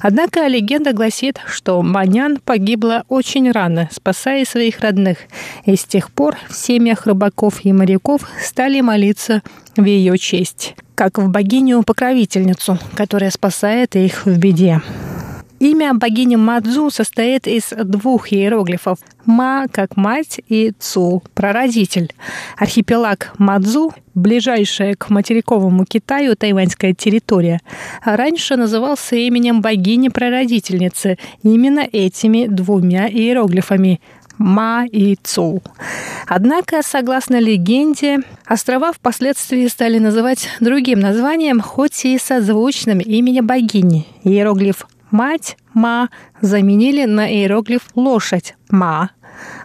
Однако 0.00 0.46
легенда 0.46 0.92
гласит, 0.92 1.40
что 1.46 1.82
Манян 1.82 2.38
погиб 2.44 2.68
погибла 2.68 3.04
очень 3.08 3.50
рано, 3.50 3.88
спасая 3.90 4.44
своих 4.44 4.80
родных, 4.80 5.18
и 5.64 5.74
с 5.74 5.84
тех 5.84 6.10
пор 6.10 6.36
в 6.50 6.54
семьях 6.54 7.06
рыбаков 7.06 7.64
и 7.64 7.72
моряков 7.72 8.28
стали 8.44 8.82
молиться 8.82 9.42
в 9.74 9.84
ее 9.84 10.18
честь, 10.18 10.74
как 10.94 11.16
в 11.16 11.30
богиню-покровительницу, 11.30 12.78
которая 12.94 13.30
спасает 13.30 13.96
их 13.96 14.26
в 14.26 14.36
беде. 14.38 14.82
Имя 15.60 15.94
богини 15.94 16.36
Мадзу 16.36 16.90
состоит 16.90 17.48
из 17.48 17.70
двух 17.70 18.32
иероглифов 18.32 18.98
«ма» 19.26 19.66
как 19.72 19.96
мать 19.96 20.40
и 20.48 20.72
«цу»– 20.78 21.22
прародитель. 21.34 22.12
Архипелаг 22.56 23.32
Мадзу, 23.38 23.92
ближайшая 24.14 24.94
к 24.94 25.10
материковому 25.10 25.84
Китаю 25.84 26.36
тайваньская 26.36 26.94
территория, 26.94 27.60
раньше 28.04 28.56
назывался 28.56 29.16
именем 29.16 29.60
богини-прародительницы 29.60 31.18
именно 31.42 31.80
этими 31.90 32.46
двумя 32.46 33.08
иероглифами 33.08 34.00
Ма 34.38 34.86
и 34.86 35.16
Цу. 35.20 35.60
Однако, 36.28 36.82
согласно 36.84 37.40
легенде, 37.40 38.18
острова 38.46 38.92
впоследствии 38.92 39.66
стали 39.66 39.98
называть 39.98 40.48
другим 40.60 41.00
названием, 41.00 41.60
хоть 41.60 42.04
и 42.04 42.16
созвучным 42.16 43.00
имени 43.00 43.40
богини. 43.40 44.06
Иероглиф 44.22 44.86
Мать 45.10 45.56
«ма» 45.74 46.10
заменили 46.40 47.04
на 47.04 47.32
иероглиф 47.32 47.82
«лошадь» 47.94 48.56
«ма». 48.70 49.10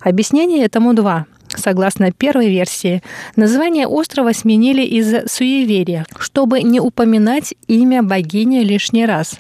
Объяснение 0.02 0.64
этому 0.66 0.94
два. 0.94 1.26
Согласно 1.56 2.12
первой 2.12 2.50
версии, 2.50 3.02
название 3.36 3.88
острова 3.88 4.34
сменили 4.34 4.82
из-за 4.82 5.28
суеверия, 5.28 6.06
чтобы 6.18 6.62
не 6.62 6.80
упоминать 6.80 7.54
имя 7.68 8.02
богини 8.02 8.60
лишний 8.60 9.06
раз. 9.06 9.40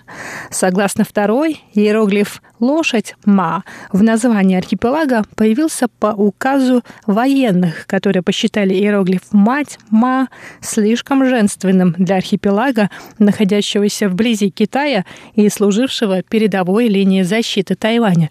Согласно 0.50 1.04
второй, 1.04 1.62
иероглиф 1.74 2.42
«лошадь» 2.60 3.16
«ма» 3.26 3.64
в 3.92 4.04
названии 4.04 4.58
архипелага 4.58 5.24
появился 5.36 5.88
по 5.88 6.08
указу 6.08 6.84
военных, 7.08 7.88
которые 7.88 8.24
посчитали 8.24 8.74
иероглиф 8.74 9.22
«мать» 9.32 9.78
«ма» 9.90 10.30
слишком 10.62 11.26
женственным 11.26 11.96
для 11.98 12.18
архипелага, 12.18 12.90
находящегося 13.20 14.08
вблизи 14.08 14.50
Китая 14.50 15.06
и 15.36 15.50
служившего 15.50 16.22
передовой 16.22 16.88
линией 16.88 17.24
защиты 17.24 17.76
Тайваня. 17.76 18.30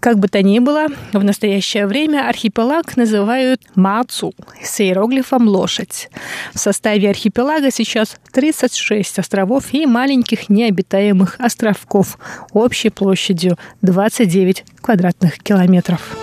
Как 0.00 0.18
бы 0.18 0.28
то 0.28 0.42
ни 0.42 0.58
было, 0.60 0.86
в 1.12 1.22
настоящее 1.22 1.86
время 1.86 2.26
архипелаг 2.26 2.96
называют 2.96 3.60
Мацу 3.74 4.34
с 4.62 4.80
иероглифом 4.80 5.46
«лошадь». 5.46 6.08
В 6.54 6.58
составе 6.58 7.10
архипелага 7.10 7.70
сейчас 7.70 8.16
36 8.32 9.18
островов 9.18 9.74
и 9.74 9.84
маленьких 9.84 10.48
необитаемых 10.48 11.36
островков 11.38 12.18
общей 12.54 12.88
площадью 12.88 13.58
29 13.82 14.64
квадратных 14.80 15.38
километров. 15.38 16.16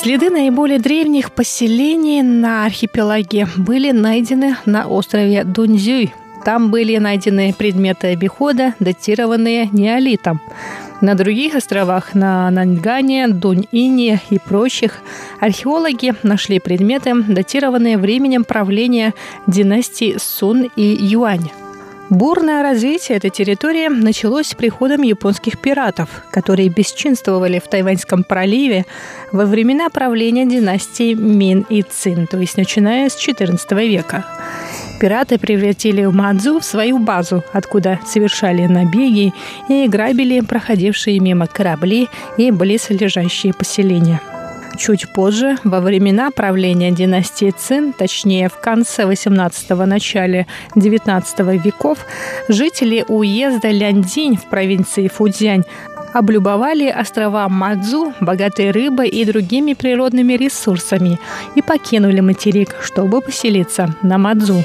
Следы 0.00 0.30
наиболее 0.30 0.78
древних 0.78 1.32
поселений 1.32 2.22
на 2.22 2.64
архипелаге 2.64 3.48
были 3.56 3.90
найдены 3.90 4.56
на 4.64 4.86
острове 4.86 5.42
Дунзюй 5.44 6.14
там 6.44 6.70
были 6.70 6.96
найдены 6.98 7.54
предметы 7.56 8.08
обихода, 8.08 8.74
датированные 8.80 9.68
неолитом. 9.72 10.40
На 11.00 11.14
других 11.14 11.54
островах, 11.54 12.14
на 12.14 12.50
Наньгане, 12.50 13.28
Дунь-Ине 13.28 14.20
и 14.28 14.38
прочих, 14.38 15.00
археологи 15.40 16.14
нашли 16.22 16.58
предметы, 16.58 17.14
датированные 17.14 17.96
временем 17.96 18.44
правления 18.44 19.14
династии 19.46 20.16
Сун 20.18 20.70
и 20.76 20.82
Юань. 20.82 21.50
Бурное 22.10 22.64
развитие 22.64 23.18
этой 23.18 23.30
территории 23.30 23.86
началось 23.86 24.48
с 24.48 24.54
приходом 24.54 25.02
японских 25.02 25.58
пиратов, 25.58 26.24
которые 26.32 26.68
бесчинствовали 26.68 27.60
в 27.60 27.68
Тайваньском 27.68 28.24
проливе 28.24 28.84
во 29.30 29.46
времена 29.46 29.88
правления 29.90 30.44
династии 30.44 31.14
Мин 31.14 31.64
и 31.70 31.82
Цин, 31.82 32.26
то 32.26 32.36
есть 32.38 32.56
начиная 32.56 33.08
с 33.08 33.16
XIV 33.16 33.86
века. 33.86 34.24
Пираты 35.00 35.38
превратили 35.38 36.04
Мадзу 36.04 36.60
в 36.60 36.64
свою 36.64 36.98
базу, 36.98 37.42
откуда 37.54 37.98
совершали 38.04 38.66
набеги 38.66 39.32
и 39.68 39.88
грабили 39.88 40.40
проходившие 40.40 41.18
мимо 41.20 41.46
корабли 41.46 42.08
и 42.36 42.50
близлежащие 42.50 43.54
поселения. 43.54 44.20
Чуть 44.76 45.10
позже, 45.12 45.56
во 45.64 45.80
времена 45.80 46.30
правления 46.30 46.90
династии 46.90 47.50
Цин, 47.50 47.94
точнее 47.94 48.50
в 48.50 48.60
конце 48.60 49.02
18-го, 49.04 49.86
начале 49.86 50.46
19 50.76 51.38
веков, 51.64 52.06
жители 52.48 53.02
уезда 53.08 53.70
Ляндинь 53.70 54.36
в 54.36 54.50
провинции 54.50 55.08
Фудзянь 55.08 55.64
облюбовали 56.12 56.88
острова 56.88 57.48
Мадзу, 57.48 58.12
богатые 58.20 58.70
рыбой 58.70 59.08
и 59.08 59.24
другими 59.24 59.74
природными 59.74 60.34
ресурсами, 60.34 61.18
и 61.54 61.62
покинули 61.62 62.20
материк, 62.20 62.76
чтобы 62.82 63.20
поселиться 63.20 63.94
на 64.02 64.18
Мадзу. 64.18 64.64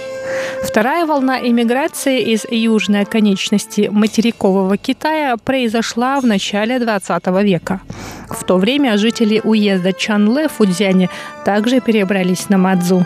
Вторая 0.64 1.06
волна 1.06 1.40
иммиграции 1.40 2.22
из 2.22 2.46
южной 2.50 3.02
оконечности 3.02 3.90
материкового 3.92 4.78
Китая 4.78 5.38
произошла 5.38 6.20
в 6.20 6.26
начале 6.26 6.80
20 6.80 7.28
века. 7.44 7.82
В 8.30 8.44
то 8.44 8.58
время 8.58 8.98
жители 8.98 9.40
уезда 9.44 9.94
Чанле 9.94 10.48
в 10.48 10.54
Фудзяне 10.54 11.10
также 11.46 11.80
перебрались 11.80 12.50
на 12.50 12.58
Мадзу. 12.58 13.06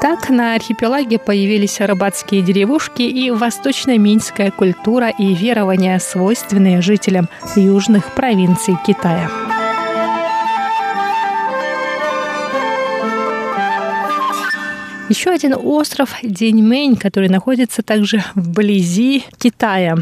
Так 0.00 0.28
на 0.28 0.54
архипелаге 0.54 1.18
появились 1.18 1.80
рыбацкие 1.80 2.42
деревушки 2.42 3.02
и 3.02 3.30
восточно-минская 3.30 4.50
культура 4.50 5.08
и 5.08 5.34
верования, 5.34 5.98
свойственные 5.98 6.82
жителям 6.82 7.28
южных 7.56 8.14
провинций 8.14 8.76
Китая. 8.86 9.30
Еще 15.08 15.30
один 15.30 15.54
остров 15.54 16.16
Деньмэнь, 16.22 16.96
который 16.96 17.28
находится 17.28 17.82
также 17.82 18.22
вблизи 18.34 19.24
Китая. 19.38 19.96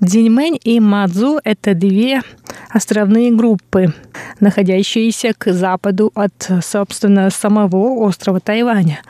Деньмэнь 0.00 0.60
и 0.62 0.78
Мадзу– 0.78 1.40
это 1.44 1.74
две 1.74 2.22
островные 2.70 3.32
группы, 3.32 3.92
находящиеся 4.38 5.32
к 5.36 5.52
западу 5.52 6.12
от, 6.14 6.50
собственно, 6.62 7.30
самого 7.30 7.98
острова 8.04 8.38
Тайваня. 8.38 9.00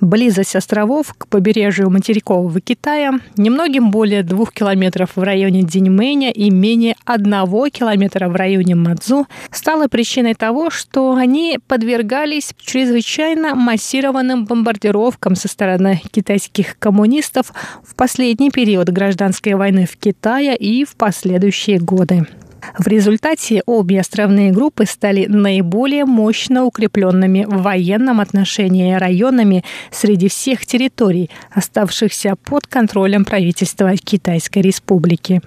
Близость 0.00 0.54
островов 0.54 1.12
к 1.18 1.26
побережью 1.26 1.90
материкового 1.90 2.60
Китая 2.60 3.18
немногим 3.36 3.90
более 3.90 4.22
двух 4.22 4.52
километров 4.52 5.10
в 5.16 5.22
районе 5.22 5.64
Диньмэня 5.64 6.30
и 6.30 6.50
менее 6.50 6.94
одного 7.04 7.68
километра 7.68 8.28
в 8.28 8.36
районе 8.36 8.76
Мадзу 8.76 9.26
стала 9.50 9.88
причиной 9.88 10.34
того, 10.34 10.70
что 10.70 11.14
они 11.14 11.58
подвергались 11.66 12.54
чрезвычайно 12.60 13.56
массированным 13.56 14.44
бомбардировкам 14.44 15.34
со 15.34 15.48
стороны 15.48 16.00
китайских 16.12 16.78
коммунистов 16.78 17.52
в 17.82 17.96
последний 17.96 18.50
период 18.50 18.90
гражданской 18.90 19.54
войны 19.54 19.86
в 19.90 19.96
Китае 19.96 20.56
и 20.56 20.84
в 20.84 20.94
последующие 20.94 21.80
годы. 21.80 22.24
В 22.78 22.86
результате 22.86 23.62
обе 23.66 24.00
островные 24.00 24.52
группы 24.52 24.86
стали 24.86 25.26
наиболее 25.26 26.04
мощно 26.04 26.64
укрепленными 26.64 27.44
в 27.44 27.62
военном 27.62 28.20
отношении 28.20 28.94
районами 28.94 29.64
среди 29.90 30.28
всех 30.28 30.66
территорий, 30.66 31.30
оставшихся 31.50 32.36
под 32.36 32.66
контролем 32.66 33.24
правительства 33.24 33.96
Китайской 33.96 34.60
Республики. 34.60 35.42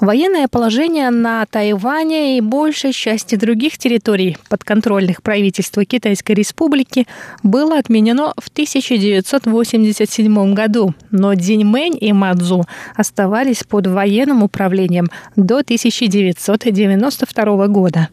Военное 0.00 0.48
положение 0.48 1.10
на 1.10 1.44
Тайване 1.46 2.38
и 2.38 2.40
большей 2.40 2.92
части 2.92 3.34
других 3.34 3.76
территорий, 3.78 4.36
подконтрольных 4.48 5.20
правительству 5.22 5.84
Китайской 5.84 6.32
Республики, 6.32 7.06
было 7.42 7.78
отменено 7.78 8.32
в 8.38 8.48
1987 8.48 10.54
году, 10.54 10.94
но 11.10 11.34
Диньмэнь 11.34 11.98
и 12.00 12.12
Мадзу 12.12 12.64
оставались 12.94 13.64
под 13.64 13.88
военным 13.88 14.44
управлением 14.44 15.08
до 15.36 15.58
1992 15.58 17.66
года. 17.68 18.08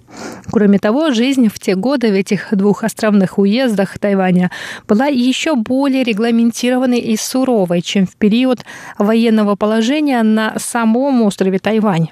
Кроме 0.52 0.80
того, 0.80 1.12
жизнь 1.12 1.48
в 1.48 1.60
те 1.60 1.76
годы 1.76 2.10
в 2.12 2.14
этих 2.14 2.48
двух 2.52 2.84
островных 2.84 3.38
уездах 3.38 3.98
Тайваня 4.00 4.52
была 4.88 5.08
еще 5.08 5.56
более 5.56 6.04
регламентированной 6.04 7.00
и 7.00 7.18
суровой, 7.18 7.82
чем 7.82 8.06
в 8.06 8.16
период 8.16 8.60
военного 8.98 9.56
положения 9.56 10.22
на 10.24 10.54
самом 10.58 11.22
острове 11.24 11.60
Тайвань. 11.60 12.10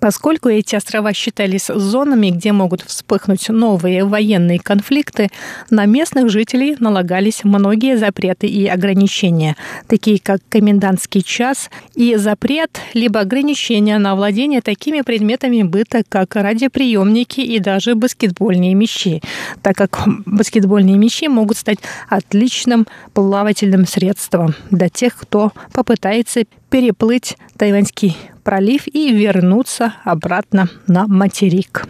Поскольку 0.00 0.48
эти 0.48 0.76
острова 0.76 1.12
считались 1.12 1.66
зонами, 1.66 2.30
где 2.30 2.52
могут 2.52 2.82
вспыхнуть 2.82 3.48
новые 3.48 4.04
военные 4.04 4.58
конфликты, 4.58 5.28
на 5.68 5.86
местных 5.86 6.30
жителей 6.30 6.76
налагались 6.78 7.44
многие 7.44 7.96
запреты 7.96 8.46
и 8.46 8.66
ограничения, 8.66 9.56
такие 9.86 10.18
как 10.18 10.40
комендантский 10.48 11.22
час 11.22 11.70
и 11.94 12.16
запрет 12.16 12.80
либо 12.94 13.20
ограничения 13.20 13.98
на 13.98 14.14
владение 14.14 14.62
такими 14.62 15.02
предметами 15.02 15.62
быта, 15.62 16.02
как 16.08 16.36
радиоприемники 16.36 17.40
и 17.40 17.58
даже 17.58 17.94
баскетбольные 17.94 18.74
мячи, 18.74 19.22
так 19.62 19.76
как 19.76 20.02
баскетбольные 20.26 20.96
мячи 20.96 21.28
могут 21.28 21.58
стать 21.58 21.78
отличным 22.08 22.86
плавательным 23.12 23.86
средством 23.86 24.54
для 24.70 24.88
тех, 24.88 25.16
кто 25.16 25.52
попытается 25.72 26.44
переплыть 26.70 27.36
Тайваньский 27.58 28.16
пролив 28.42 28.86
и 28.86 29.12
вернуться 29.12 29.94
обратно 30.04 30.68
на 30.86 31.06
материк. 31.06 31.86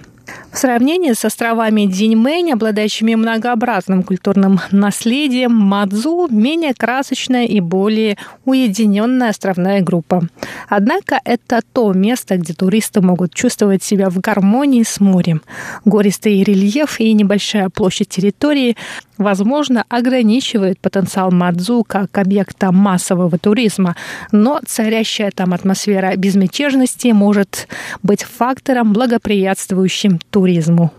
В 0.52 0.58
сравнении 0.58 1.12
с 1.12 1.24
островами 1.24 1.86
Диньмэнь, 1.86 2.52
обладающими 2.52 3.14
многообразным 3.14 4.02
культурным 4.02 4.58
наследием, 4.72 5.54
Мадзу– 5.54 6.26
менее 6.30 6.74
красочная 6.74 7.46
и 7.46 7.60
более 7.60 8.18
уединенная 8.44 9.30
островная 9.30 9.80
группа. 9.80 10.22
Однако 10.68 11.20
это 11.24 11.60
то 11.72 11.92
место, 11.92 12.36
где 12.36 12.52
туристы 12.52 13.00
могут 13.00 13.32
чувствовать 13.32 13.84
себя 13.84 14.10
в 14.10 14.18
гармонии 14.18 14.82
с 14.82 14.98
морем. 14.98 15.40
Гористый 15.84 16.42
рельеф 16.42 16.98
и 16.98 17.12
небольшая 17.12 17.68
площадь 17.68 18.08
территории 18.08 18.76
возможно, 19.20 19.84
ограничивает 19.88 20.80
потенциал 20.80 21.30
Мадзу 21.30 21.84
как 21.86 22.16
объекта 22.16 22.72
массового 22.72 23.38
туризма, 23.38 23.94
но 24.32 24.60
царящая 24.66 25.30
там 25.30 25.52
атмосфера 25.52 26.16
безмятежности 26.16 27.08
может 27.08 27.68
быть 28.02 28.24
фактором, 28.24 28.92
благоприятствующим 28.92 30.18
туризму. 30.30 30.39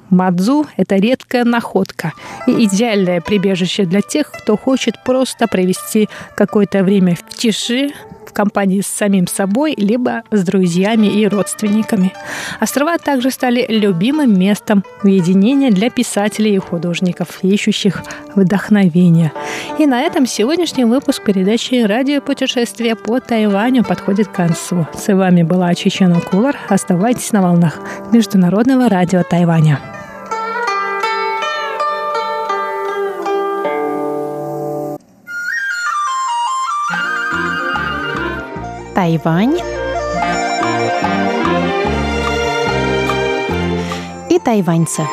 Мадзу– 0.09 0.65
это 0.77 0.95
редкая 0.95 1.43
находка 1.43 2.13
и 2.47 2.65
идеальное 2.65 3.21
прибежище 3.21 3.85
для 3.85 4.01
тех, 4.01 4.31
кто 4.31 4.57
хочет 4.57 4.95
просто 5.03 5.47
провести 5.47 6.09
какое-то 6.35 6.83
время 6.83 7.15
в 7.15 7.35
тиши, 7.35 7.91
в 8.31 8.33
компании 8.33 8.81
с 8.81 8.87
самим 8.87 9.27
собой, 9.27 9.75
либо 9.77 10.23
с 10.31 10.43
друзьями 10.43 11.07
и 11.07 11.27
родственниками. 11.27 12.13
Острова 12.59 12.97
также 12.97 13.29
стали 13.29 13.65
любимым 13.67 14.39
местом 14.39 14.83
уединения 15.03 15.69
для 15.69 15.89
писателей 15.89 16.55
и 16.55 16.57
художников, 16.57 17.39
ищущих 17.43 18.03
вдохновения. 18.35 19.31
И 19.77 19.85
на 19.85 20.01
этом 20.01 20.25
сегодняшний 20.25 20.85
выпуск 20.85 21.23
передачи 21.23 21.83
«Радиопутешествие 21.83 22.95
по 22.95 23.19
Тайваню» 23.19 23.83
подходит 23.83 24.29
к 24.29 24.33
концу. 24.33 24.87
С 24.97 25.13
вами 25.13 25.43
была 25.43 25.75
Чечена 25.75 26.21
Кулар. 26.21 26.57
Оставайтесь 26.69 27.31
на 27.31 27.41
волнах 27.41 27.79
Международного 28.11 28.89
радио 28.89 29.23
Тайваня. 29.23 29.79
Тайвань 38.93 39.57
и 44.29 44.37
тайваньцы. 44.37 45.07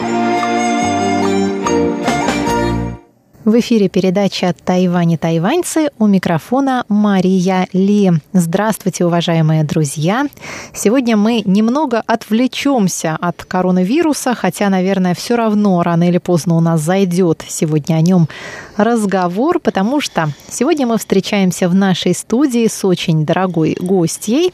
В 3.44 3.61
эфире 3.61 3.88
передача 3.88 4.53
«Тайвань 4.64 5.12
и 5.12 5.16
тайваньцы» 5.16 5.90
у 6.01 6.09
микрофона 6.09 6.85
Мария 6.88 7.68
Ли. 7.72 8.11
Здравствуйте, 8.33 9.07
уважаемые 9.07 9.62
друзья! 9.62 10.27
Сегодня 10.74 11.16
мы 11.16 11.42
немного 11.44 12.03
отвлечемся 12.05 13.16
от 13.20 13.44
коронавируса, 13.44 14.35
хотя, 14.35 14.68
наверное, 14.68 15.14
все 15.14 15.37
равно 15.37 15.81
рано 15.85 16.09
или 16.09 16.18
поздно 16.18 16.57
у 16.57 16.61
нас 16.61 16.81
зайдет 16.81 17.44
сегодня 17.46 17.94
о 17.94 18.01
нем 18.01 18.29
разговор, 18.77 19.61
потому 19.61 20.01
что 20.01 20.31
сегодня 20.51 20.88
мы 20.88 20.98
встречаемся 20.98 21.68
в 21.68 21.77
нашей 21.77 22.14
студии 22.14 22.66
с 22.66 22.85
очень 22.85 23.24
дорогой 23.24 23.77
гостьей. 23.81 24.53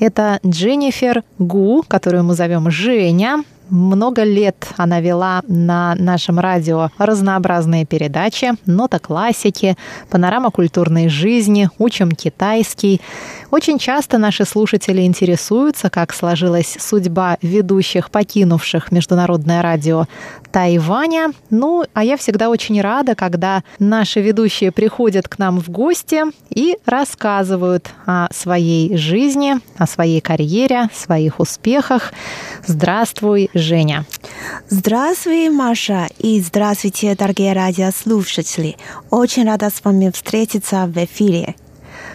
Это 0.00 0.40
Дженнифер 0.44 1.22
Гу, 1.38 1.84
которую 1.86 2.24
мы 2.24 2.34
зовем 2.34 2.72
Женя. 2.72 3.44
Много 3.68 4.22
лет 4.22 4.68
она 4.76 5.00
вела 5.00 5.42
на 5.48 5.96
нашем 5.96 6.38
радио 6.38 6.90
разнообразные 6.98 7.84
передачи, 7.84 8.52
нота 8.64 9.00
классики, 9.00 9.76
панорама 10.08 10.52
культурной 10.52 11.08
жизни, 11.08 11.68
учим 11.78 12.12
китайский. 12.12 13.00
Очень 13.50 13.78
часто 13.78 14.18
наши 14.18 14.44
слушатели 14.44 15.02
интересуются, 15.02 15.90
как 15.90 16.12
сложилась 16.12 16.76
судьба 16.78 17.38
ведущих, 17.42 18.10
покинувших 18.10 18.92
Международное 18.92 19.62
радио 19.62 20.06
Тайваня. 20.52 21.32
Ну, 21.50 21.84
а 21.92 22.04
я 22.04 22.16
всегда 22.16 22.50
очень 22.50 22.80
рада, 22.80 23.16
когда 23.16 23.64
наши 23.80 24.20
ведущие 24.20 24.70
приходят 24.70 25.26
к 25.26 25.38
нам 25.38 25.60
в 25.60 25.70
гости 25.70 26.22
и 26.50 26.76
рассказывают 26.86 27.90
о 28.06 28.28
своей 28.32 28.96
жизни, 28.96 29.56
о 29.76 29.86
своей 29.86 30.20
карьере, 30.20 30.88
своих 30.94 31.40
успехах. 31.40 32.12
Здравствуй, 32.64 33.50
Женя. 33.56 34.04
Здравствуй, 34.68 35.48
Маша, 35.48 36.08
и 36.18 36.40
здравствуйте, 36.40 37.14
дорогие 37.14 37.52
радиослушатели. 37.52 38.76
Очень 39.10 39.46
рада 39.46 39.70
с 39.70 39.82
вами 39.82 40.10
встретиться 40.10 40.86
в 40.86 40.96
эфире. 41.04 41.54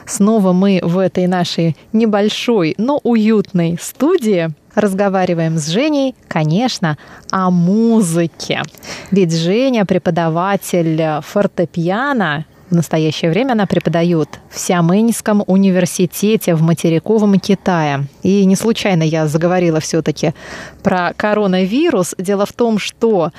Снова 0.05 0.53
мы 0.53 0.79
в 0.83 0.97
этой 0.97 1.27
нашей 1.27 1.75
небольшой, 1.93 2.75
но 2.77 2.99
уютной 3.03 3.77
студии 3.81 4.49
разговариваем 4.75 5.57
с 5.57 5.67
Женей, 5.67 6.15
конечно, 6.27 6.97
о 7.31 7.49
музыке. 7.49 8.61
Ведь 9.09 9.35
Женя 9.35 9.85
преподаватель 9.85 11.21
фортепиано 11.21 12.45
В 12.71 12.73
настоящее 12.73 13.29
время 13.29 13.51
она 13.51 13.65
преподает 13.65 14.39
в 14.49 14.57
Сиамэньском 14.57 15.43
университете 15.45 16.55
в 16.55 16.61
материковом 16.61 17.37
Китае. 17.37 18.07
И 18.23 18.45
не 18.45 18.55
случайно 18.55 19.03
я 19.03 19.27
заговорила 19.27 19.81
все-таки 19.81 20.33
про 20.81 21.11
коронавирус. 21.17 22.15
Дело 22.17 22.45
в 22.45 22.53
том, 22.53 22.79
что 22.79 23.31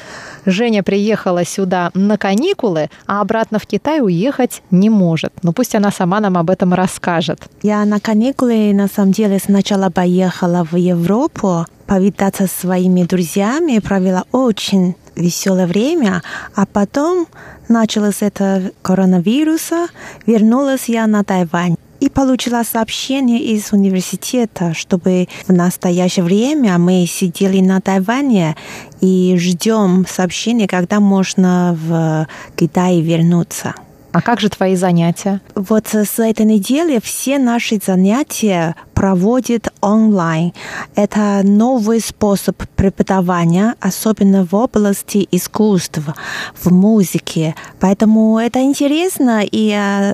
Женя 0.45 0.83
приехала 0.83 1.47
сюда 1.47 1.91
на 1.95 2.19
каникулы, 2.19 2.91
а 3.07 3.23
обратно 3.23 3.59
в 3.59 3.67
Китай 3.67 4.03
уехать 4.03 4.63
не 4.71 4.91
может. 4.91 5.33
Но 5.43 5.55
пусть 5.55 5.75
она 5.75 5.91
сама 5.91 6.21
нам 6.21 6.37
об 6.37 6.51
этом 6.51 6.75
расскажет. 6.75 7.41
Я 7.63 7.87
на 7.87 8.01
каникулы, 8.01 8.75
на 8.75 8.87
самом 8.87 9.13
деле, 9.13 9.39
сначала 9.39 9.89
поехала 9.89 10.63
в 10.71 10.77
Европу, 10.77 11.65
повидаться 11.87 12.47
со 12.47 12.61
своими 12.61 13.05
друзьями, 13.05 13.79
провела 13.79 14.25
очень 14.31 14.95
веселое 15.15 15.67
время, 15.67 16.23
а 16.55 16.67
потом 16.67 17.27
началось 17.69 18.21
это 18.21 18.73
коронавируса, 18.83 19.89
вернулась 20.27 20.89
я 20.89 21.07
на 21.07 21.25
Тайвань 21.25 21.77
и 22.01 22.09
получила 22.09 22.65
сообщение 22.65 23.41
из 23.41 23.73
университета, 23.73 24.75
чтобы 24.75 25.29
в 25.47 25.53
настоящее 25.53 26.25
время 26.25 26.77
мы 26.79 27.07
сидели 27.07 27.61
на 27.61 27.81
Тайване 27.81 28.57
и 29.01 29.37
ждем 29.39 30.05
сообщения, 30.09 30.67
когда 30.67 30.99
можно 30.99 31.79
в 31.81 32.27
Китай 32.57 33.01
вернуться. 33.01 33.75
А 34.13 34.21
как 34.21 34.41
же 34.41 34.51
твои 34.51 34.77
занятия? 34.77 35.41
Вот 35.55 35.87
с 35.89 36.19
этой 36.19 36.45
недели 36.45 37.01
все 37.03 37.39
наши 37.39 37.81
занятия 37.85 38.77
проводят 38.93 39.73
онлайн. 39.81 40.53
Это 40.95 41.41
новый 41.43 42.01
способ 42.01 42.57
преподавания, 42.77 43.75
особенно 43.81 44.45
в 44.45 44.55
области 44.55 45.27
искусства, 45.31 46.15
в 46.55 46.71
музыке. 46.71 47.55
Поэтому 47.81 48.39
это 48.39 48.63
интересно 48.63 49.43
и 49.51 49.71
э, 49.71 50.13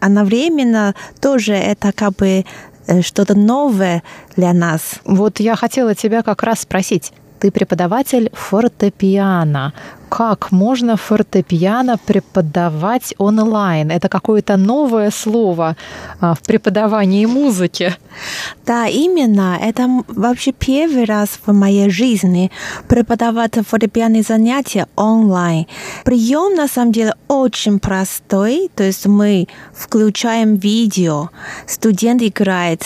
одновременно 0.00 0.96
тоже 1.20 1.52
это 1.54 1.92
как 1.92 2.16
бы 2.16 2.44
э, 2.88 3.02
что-то 3.02 3.36
новое 3.36 4.02
для 4.34 4.52
нас. 4.52 4.96
Вот 5.04 5.38
я 5.38 5.54
хотела 5.54 5.94
тебя 5.94 6.22
как 6.22 6.42
раз 6.42 6.60
спросить. 6.62 7.12
Ты 7.38 7.50
преподаватель 7.50 8.30
фортепиано 8.32 9.72
как 10.08 10.52
можно 10.52 10.96
фортепиано 10.96 11.98
преподавать 11.98 13.14
онлайн? 13.18 13.90
Это 13.90 14.08
какое-то 14.08 14.56
новое 14.56 15.10
слово 15.10 15.76
а, 16.20 16.34
в 16.34 16.40
преподавании 16.42 17.26
музыки. 17.26 17.94
Да, 18.64 18.86
именно. 18.86 19.58
Это 19.60 19.88
вообще 20.08 20.52
первый 20.52 21.04
раз 21.04 21.38
в 21.44 21.52
моей 21.52 21.90
жизни 21.90 22.50
преподавать 22.88 23.54
фортепианные 23.68 24.22
занятия 24.22 24.86
онлайн. 24.96 25.66
Прием 26.04 26.54
на 26.54 26.68
самом 26.68 26.92
деле 26.92 27.14
очень 27.28 27.78
простой. 27.78 28.70
То 28.74 28.84
есть 28.84 29.06
мы 29.06 29.48
включаем 29.74 30.56
видео, 30.56 31.30
студент 31.66 32.22
играет 32.22 32.82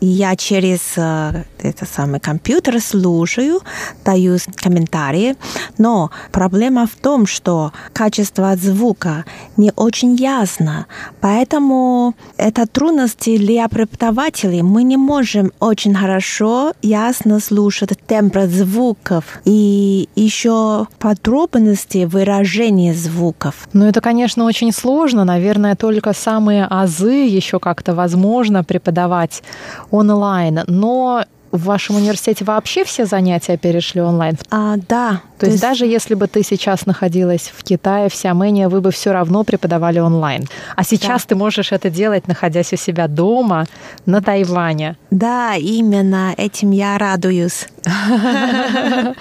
я 0.00 0.36
через 0.36 0.80
э, 0.96 1.44
это 1.58 1.86
самый 1.86 2.20
компьютер 2.20 2.80
слушаю, 2.80 3.60
даю 4.04 4.38
комментарии, 4.56 5.36
но 5.78 6.10
проблема 6.32 6.86
в 6.86 6.96
том, 7.00 7.26
что 7.26 7.72
качество 7.92 8.56
звука 8.56 9.24
не 9.56 9.72
очень 9.76 10.14
ясно, 10.14 10.86
поэтому 11.20 12.14
это 12.36 12.66
трудности 12.66 13.36
для 13.36 13.68
преподавателей. 13.68 14.62
Мы 14.62 14.82
не 14.82 14.96
можем 14.96 15.52
очень 15.60 15.94
хорошо, 15.94 16.72
ясно 16.82 17.40
слушать 17.40 17.90
тембр 18.06 18.46
звуков 18.46 19.24
и 19.44 20.08
еще 20.14 20.86
подробности 20.98 22.04
выражения 22.04 22.94
звуков. 22.94 23.68
Ну, 23.72 23.86
это, 23.86 24.00
конечно, 24.00 24.44
очень 24.44 24.72
сложно. 24.72 25.24
Наверное, 25.24 25.76
только 25.76 26.12
самые 26.12 26.66
азы 26.66 27.12
еще 27.12 27.58
как-то 27.58 27.94
возможно 27.94 28.64
преподавать 28.64 29.42
онлайн, 29.90 30.58
но 30.66 31.24
в 31.52 31.64
вашем 31.64 31.96
университете 31.96 32.44
вообще 32.44 32.84
все 32.84 33.06
занятия 33.06 33.56
перешли 33.56 34.00
онлайн? 34.00 34.36
А, 34.50 34.76
да. 34.88 35.22
То, 35.38 35.46
то 35.46 35.46
есть, 35.46 35.54
есть 35.54 35.62
даже 35.62 35.86
если 35.86 36.14
бы 36.14 36.26
ты 36.26 36.42
сейчас 36.42 36.86
находилась 36.86 37.52
в 37.56 37.64
Китае, 37.64 38.08
в 38.08 38.14
Сиамене, 38.14 38.68
вы 38.68 38.80
бы 38.80 38.90
все 38.90 39.12
равно 39.12 39.42
преподавали 39.42 39.98
онлайн. 39.98 40.46
А 40.76 40.84
сейчас 40.84 41.22
да. 41.22 41.28
ты 41.28 41.34
можешь 41.34 41.72
это 41.72 41.90
делать, 41.90 42.28
находясь 42.28 42.72
у 42.72 42.76
себя 42.76 43.08
дома 43.08 43.66
на 44.06 44.20
Тайване. 44.20 44.96
Да, 45.10 45.54
именно 45.56 46.34
этим 46.36 46.70
я 46.70 46.98
радуюсь. 46.98 47.68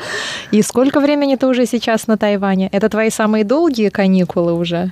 И 0.52 0.62
сколько 0.62 1.00
времени 1.00 1.36
ты 1.36 1.48
уже 1.48 1.66
сейчас 1.66 2.08
на 2.08 2.18
Тайване? 2.18 2.70
Это 2.72 2.90
твои 2.90 3.10
самые 3.10 3.44
долгие 3.44 3.90
каникулы 3.90 4.54
уже? 4.54 4.92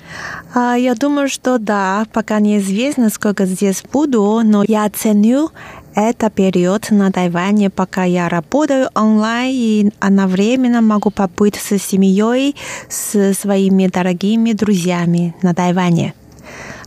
А, 0.54 0.76
я 0.76 0.96
думаю, 0.96 1.28
что 1.28 1.58
да. 1.58 2.06
Пока 2.14 2.40
неизвестно, 2.40 3.10
сколько 3.10 3.46
здесь 3.46 3.84
буду, 3.92 4.42
но 4.44 4.64
я 4.68 4.90
ценю 4.90 5.52
это 5.98 6.30
период 6.30 6.92
на 6.92 7.12
Тайване, 7.12 7.72
пока 7.72 8.04
я 8.04 8.30
работаю 8.30 8.90
онлайн 8.94 9.52
и 9.52 9.92
одновременно 10.00 10.82
могу 10.82 11.10
побыть 11.10 11.56
с 11.56 11.80
семьей, 11.80 12.56
с 12.88 13.34
своими 13.34 13.88
дорогими 13.88 14.54
друзьями 14.54 15.36
на 15.42 15.56
Тайване. 15.56 16.14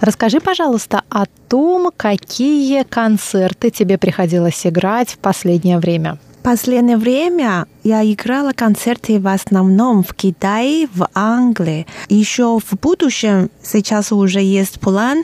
Расскажи, 0.01 0.39
пожалуйста, 0.41 1.03
о 1.09 1.25
том, 1.49 1.91
какие 1.97 2.85
концерты 2.85 3.71
тебе 3.71 3.99
приходилось 3.99 4.65
играть 4.65 5.11
в 5.11 5.19
последнее 5.19 5.79
время 5.79 6.19
последнее 6.51 6.97
время 6.97 7.67
я 7.85 8.03
играла 8.03 8.51
концерты 8.51 9.21
в 9.21 9.29
основном 9.29 10.03
в 10.03 10.15
Китае, 10.15 10.89
в 10.93 11.07
Англии. 11.15 11.87
Еще 12.09 12.59
в 12.59 12.77
будущем, 12.77 13.51
сейчас 13.63 14.11
уже 14.11 14.41
есть 14.41 14.81
план, 14.81 15.23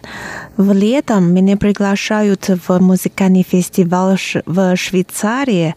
в 0.56 0.72
летом 0.72 1.34
меня 1.34 1.56
приглашают 1.56 2.48
в 2.68 2.78
музыкальный 2.78 3.42
фестиваль 3.42 4.16
в 4.46 4.76
Швейцарии. 4.76 5.74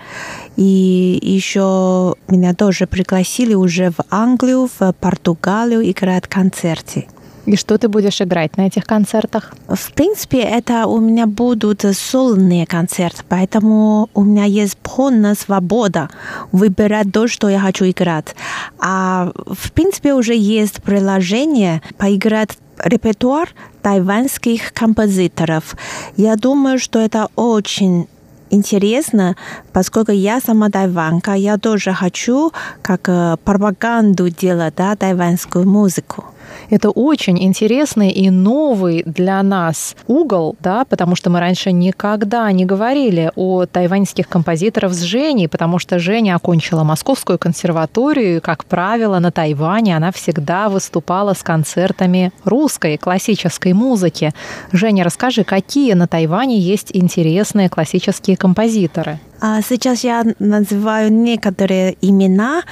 И 0.56 1.18
еще 1.20 2.14
меня 2.28 2.54
тоже 2.54 2.86
пригласили 2.86 3.56
уже 3.56 3.90
в 3.90 4.02
Англию, 4.12 4.70
в 4.80 4.94
Португалию 4.94 5.82
играть 5.90 6.28
концерты. 6.28 7.08
И 7.50 7.56
что 7.56 7.80
ты 7.80 7.88
будешь 7.88 8.22
играть 8.22 8.58
на 8.58 8.68
этих 8.68 8.86
концертах? 8.86 9.56
В 9.68 9.92
принципе, 9.94 10.38
это 10.38 10.86
у 10.86 11.00
меня 11.00 11.26
будут 11.26 11.84
сольные 11.96 12.68
концерты, 12.68 13.24
поэтому 13.28 14.08
у 14.14 14.24
меня 14.24 14.44
есть 14.44 14.78
полная 14.78 15.34
свобода 15.34 16.12
выбирать 16.52 17.12
то, 17.12 17.28
что 17.28 17.50
я 17.50 17.60
хочу 17.60 17.86
играть. 17.86 18.36
А 18.78 19.32
в 19.48 19.72
принципе 19.72 20.14
уже 20.14 20.36
есть 20.36 20.84
приложение 20.84 21.82
поиграть 21.98 22.60
репертуар 22.86 23.50
тайваньских 23.82 24.72
композиторов. 24.72 25.76
Я 26.18 26.36
думаю, 26.36 26.78
что 26.78 27.00
это 27.00 27.30
очень 27.36 28.08
интересно, 28.52 29.36
поскольку 29.74 30.12
я 30.12 30.40
сама 30.40 30.70
тайванка, 30.70 31.34
я 31.34 31.58
тоже 31.58 31.94
хочу 31.94 32.52
как 32.84 33.10
э, 33.10 33.38
пропаганду 33.44 34.30
делать 34.30 34.76
да, 34.76 34.96
тайваньскую 34.96 35.68
музыку. 35.68 36.26
Это 36.70 36.90
очень 36.90 37.42
интересный 37.44 38.10
и 38.10 38.30
новый 38.30 39.04
для 39.06 39.42
нас 39.44 39.96
угол, 40.08 40.56
да, 40.60 40.86
потому 40.86 41.16
что 41.16 41.30
мы 41.30 41.40
раньше 41.40 41.72
никогда 41.72 42.52
не 42.52 42.66
говорили 42.66 43.32
о 43.36 43.66
тайваньских 43.66 44.28
композиторах 44.28 44.94
с 44.94 45.02
Женей, 45.02 45.48
потому 45.48 45.80
что 45.80 46.00
Женя 46.00 46.36
окончила 46.36 46.84
Московскую 46.84 47.38
консерваторию, 47.38 48.38
и, 48.38 48.40
как 48.40 48.66
правило, 48.66 49.20
на 49.20 49.32
Тайване 49.32 49.96
она 49.96 50.12
всегда 50.12 50.70
выступала 50.70 51.34
с 51.34 51.44
концертами 51.44 52.32
русской 52.44 52.98
классической 52.98 53.74
музыки. 53.74 54.34
Женя, 54.72 55.04
расскажи, 55.04 55.44
какие 55.44 55.94
на 55.94 56.08
Тайване 56.08 56.60
есть 56.60 56.90
интересные 56.94 57.70
классические 57.70 58.38
композиторы? 58.38 59.20
А 59.42 59.62
сейчас 59.62 60.04
я 60.04 60.24
называю 60.40 61.12
некоторые 61.14 61.96
имена, 62.02 62.64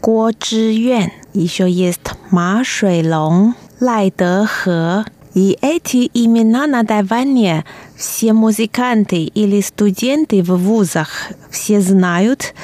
а, 0.00 0.06
например, 0.06 0.30
Гуо 0.30 0.30
Зhiyuan, 0.30 1.10
еще 1.34 1.68
есть 1.70 2.00
Ма 2.30 2.62
Шуйлong, 2.64 3.54
Лай 3.80 4.12
Дехэ. 4.16 5.04
И 5.34 5.56
эти 5.60 6.10
имена 6.14 6.66
на 6.66 6.84
Тайване 6.84 7.64
все 7.96 8.32
музыканты 8.32 9.24
или 9.24 9.60
студенты 9.60 10.42
в 10.42 10.56
вузах 10.56 11.30
все 11.50 11.80
знают. 11.80 12.54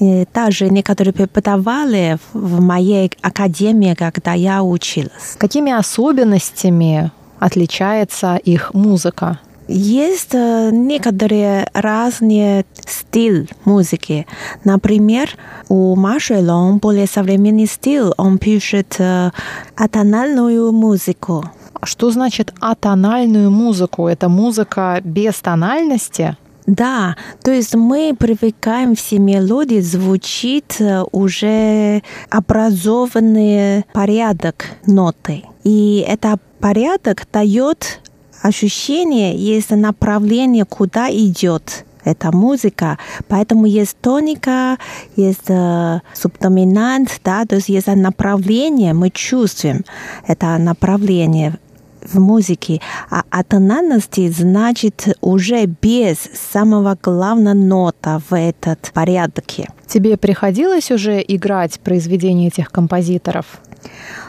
И 0.00 0.24
также 0.32 0.70
некоторые 0.70 1.12
преподавали 1.12 2.18
в 2.32 2.60
моей 2.60 3.10
академии, 3.20 3.94
когда 3.94 4.32
я 4.32 4.62
училась. 4.62 5.36
Какими 5.36 5.72
особенностями 5.72 7.10
отличается 7.38 8.36
их 8.36 8.72
музыка? 8.72 9.40
Есть 9.74 10.34
э, 10.34 10.68
некоторые 10.70 11.66
разные 11.72 12.66
стиль 12.86 13.48
музыки. 13.64 14.26
Например, 14.64 15.30
у 15.70 15.96
Маши 15.96 16.34
Лонг 16.34 16.82
более 16.82 17.06
современный 17.06 17.64
стиль. 17.64 18.12
Он 18.18 18.36
пишет 18.36 18.96
э, 18.98 19.30
атональную 19.74 20.72
музыку. 20.72 21.50
Что 21.82 22.10
значит 22.10 22.52
атональную 22.60 23.50
музыку? 23.50 24.08
Это 24.08 24.28
музыка 24.28 25.00
без 25.02 25.36
тональности? 25.36 26.36
Да, 26.66 27.16
то 27.42 27.50
есть 27.50 27.74
мы 27.74 28.14
привыкаем 28.16 28.94
все 28.94 29.18
мелодии, 29.18 29.80
звучит 29.80 30.76
э, 30.80 31.02
уже 31.12 32.02
образованный 32.28 33.84
порядок 33.94 34.66
ноты. 34.86 35.44
И 35.64 36.04
это 36.06 36.38
порядок 36.60 37.26
дает 37.32 38.01
ощущение, 38.42 39.34
есть 39.36 39.70
направление, 39.70 40.64
куда 40.64 41.10
идет 41.10 41.84
эта 42.04 42.36
музыка. 42.36 42.98
Поэтому 43.28 43.66
есть 43.66 43.96
тоника, 44.00 44.76
есть 45.16 45.48
э, 45.48 46.00
субдоминант, 46.14 47.20
да, 47.24 47.44
то 47.44 47.56
есть 47.56 47.68
есть 47.68 47.86
направление, 47.86 48.92
мы 48.92 49.10
чувствуем 49.10 49.84
это 50.26 50.58
направление 50.58 51.58
в 52.02 52.18
музыке, 52.18 52.80
а 53.10 53.22
о 53.30 53.44
тональности 53.44 54.28
значит 54.28 55.16
уже 55.20 55.66
без 55.66 56.18
самого 56.50 56.98
главного 57.00 57.54
нота 57.54 58.20
в 58.28 58.36
этот 58.36 58.90
порядке. 58.92 59.68
Тебе 59.86 60.16
приходилось 60.16 60.90
уже 60.90 61.22
играть 61.26 61.78
произведения 61.80 62.48
этих 62.48 62.70
композиторов? 62.72 63.60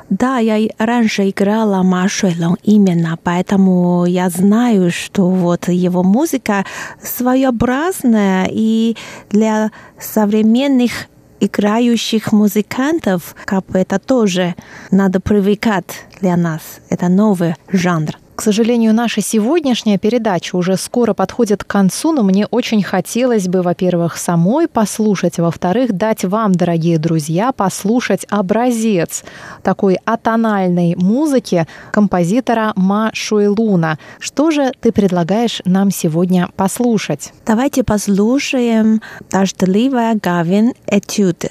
Да, 0.09 0.37
я 0.37 0.67
раньше 0.77 1.29
играла 1.29 1.81
Машуэлом 1.83 2.57
именно, 2.63 3.17
поэтому 3.23 4.05
я 4.05 4.29
знаю, 4.29 4.91
что 4.91 5.27
вот 5.29 5.69
его 5.69 6.03
музыка 6.03 6.65
своеобразная 7.01 8.47
и 8.51 8.95
для 9.29 9.71
современных 9.99 10.91
играющих 11.39 12.31
музыкантов, 12.31 13.35
как 13.45 13.65
бы 13.65 13.79
это 13.79 13.99
тоже 13.99 14.55
надо 14.91 15.19
привыкать 15.19 16.05
для 16.21 16.37
нас. 16.37 16.61
Это 16.89 17.09
новый 17.09 17.55
жанр. 17.69 18.22
К 18.35 18.41
сожалению, 18.41 18.95
наша 18.95 19.21
сегодняшняя 19.21 19.99
передача 19.99 20.55
уже 20.55 20.75
скоро 20.75 21.13
подходит 21.13 21.63
к 21.63 21.67
концу, 21.67 22.11
но 22.11 22.23
мне 22.23 22.47
очень 22.47 22.81
хотелось 22.81 23.47
бы, 23.47 23.61
во-первых, 23.61 24.17
самой 24.17 24.67
послушать, 24.67 25.37
а 25.37 25.43
во-вторых, 25.43 25.93
дать 25.93 26.25
вам, 26.25 26.53
дорогие 26.53 26.97
друзья, 26.97 27.51
послушать 27.51 28.25
образец 28.29 29.23
такой 29.61 29.99
атональной 30.03 30.95
музыки 30.95 31.67
композитора 31.91 32.73
Ма 32.75 33.11
Шуэлуна. 33.13 33.99
Что 34.19 34.49
же 34.49 34.71
ты 34.81 34.91
предлагаешь 34.91 35.61
нам 35.65 35.91
сегодня 35.91 36.49
послушать? 36.55 37.33
Давайте 37.45 37.83
послушаем 37.83 39.01
«Дождливая 39.29 40.15
гавин» 40.15 40.73
этюд. 40.87 41.45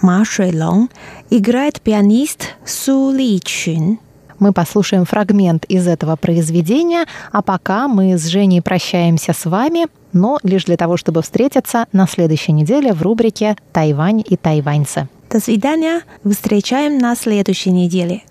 Ма 0.00 0.24
Шуэлун 0.24 0.88
играет 1.28 1.82
пианист 1.82 2.54
Су 2.64 3.12
Ли 3.12 3.38
Чин– 3.38 3.98
мы 4.42 4.52
послушаем 4.52 5.04
фрагмент 5.04 5.64
из 5.66 5.86
этого 5.86 6.16
произведения, 6.16 7.06
а 7.30 7.42
пока 7.42 7.86
мы 7.86 8.18
с 8.18 8.26
Женей 8.26 8.60
прощаемся 8.60 9.32
с 9.32 9.46
вами, 9.46 9.86
но 10.12 10.38
лишь 10.42 10.64
для 10.64 10.76
того, 10.76 10.96
чтобы 10.96 11.22
встретиться 11.22 11.86
на 11.92 12.06
следующей 12.08 12.52
неделе 12.52 12.92
в 12.92 13.02
рубрике 13.02 13.56
«Тайвань 13.72 14.22
и 14.26 14.36
тайваньцы». 14.36 15.08
До 15.30 15.40
свидания. 15.40 16.02
Встречаем 16.24 16.98
на 16.98 17.14
следующей 17.14 17.70
неделе. 17.70 18.22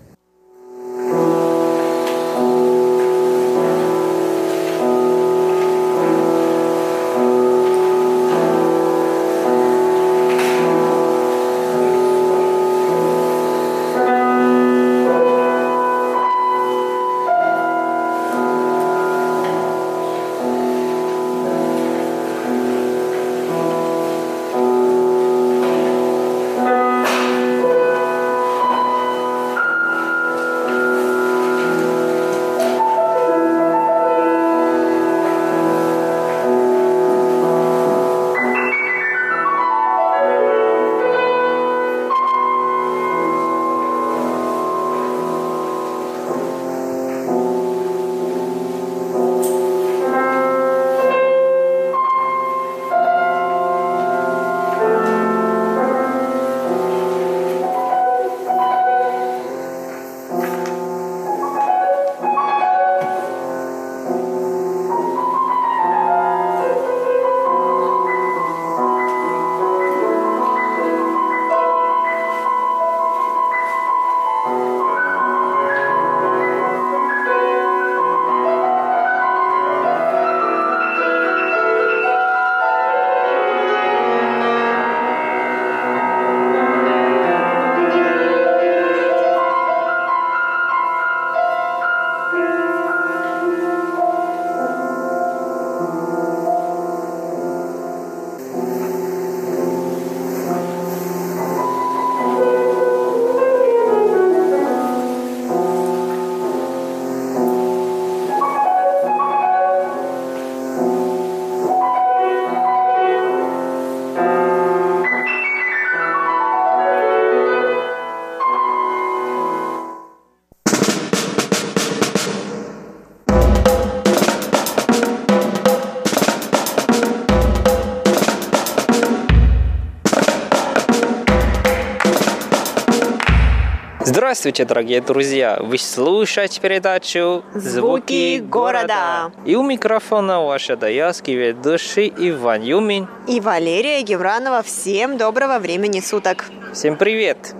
Здравствуйте, 134.32 134.64
дорогие 134.64 135.02
друзья! 135.02 135.58
Вы 135.60 135.76
слушаете 135.76 136.58
передачу 136.58 137.44
«Звуки 137.54 138.38
города». 138.38 139.30
И 139.44 139.56
у 139.56 139.62
микрофона 139.62 140.40
ваши 140.40 140.74
даялский 140.74 141.34
ведущий 141.34 142.10
Иван 142.16 142.62
Юмин 142.62 143.08
и 143.28 143.40
Валерия 143.40 144.00
Гевранова. 144.00 144.62
Всем 144.62 145.18
доброго 145.18 145.58
времени 145.58 146.00
суток! 146.00 146.46
Всем 146.72 146.96
привет! 146.96 147.54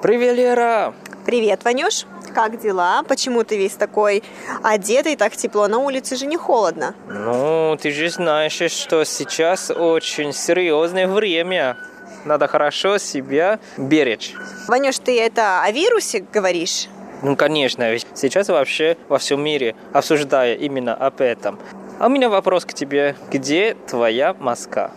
Привет, 0.00 0.36
Лера! 0.36 0.94
Привет, 1.28 1.62
Ванюш. 1.62 2.06
Как 2.34 2.58
дела? 2.58 3.02
Почему 3.06 3.44
ты 3.44 3.58
весь 3.58 3.74
такой 3.74 4.22
одетый, 4.62 5.14
так 5.14 5.36
тепло? 5.36 5.68
На 5.68 5.76
улице 5.76 6.16
же 6.16 6.24
не 6.24 6.38
холодно. 6.38 6.94
Ну, 7.06 7.76
ты 7.78 7.90
же 7.90 8.08
знаешь, 8.08 8.54
что 8.72 9.04
сейчас 9.04 9.70
очень 9.70 10.32
серьезное 10.32 11.06
время. 11.06 11.76
Надо 12.24 12.46
хорошо 12.48 12.96
себя 12.96 13.60
беречь. 13.76 14.32
Ванюш, 14.68 15.00
ты 15.00 15.20
это 15.20 15.62
о 15.62 15.70
вирусе 15.70 16.24
говоришь? 16.32 16.86
Ну, 17.20 17.36
конечно, 17.36 17.90
ведь 17.92 18.06
сейчас 18.14 18.48
вообще 18.48 18.96
во 19.10 19.18
всем 19.18 19.42
мире 19.42 19.76
обсуждая 19.92 20.54
именно 20.54 20.94
об 20.94 21.20
этом. 21.20 21.58
А 21.98 22.06
у 22.06 22.08
меня 22.08 22.30
вопрос 22.30 22.64
к 22.64 22.72
тебе. 22.72 23.16
Где 23.30 23.76
твоя 23.86 24.32
маска? 24.32 24.92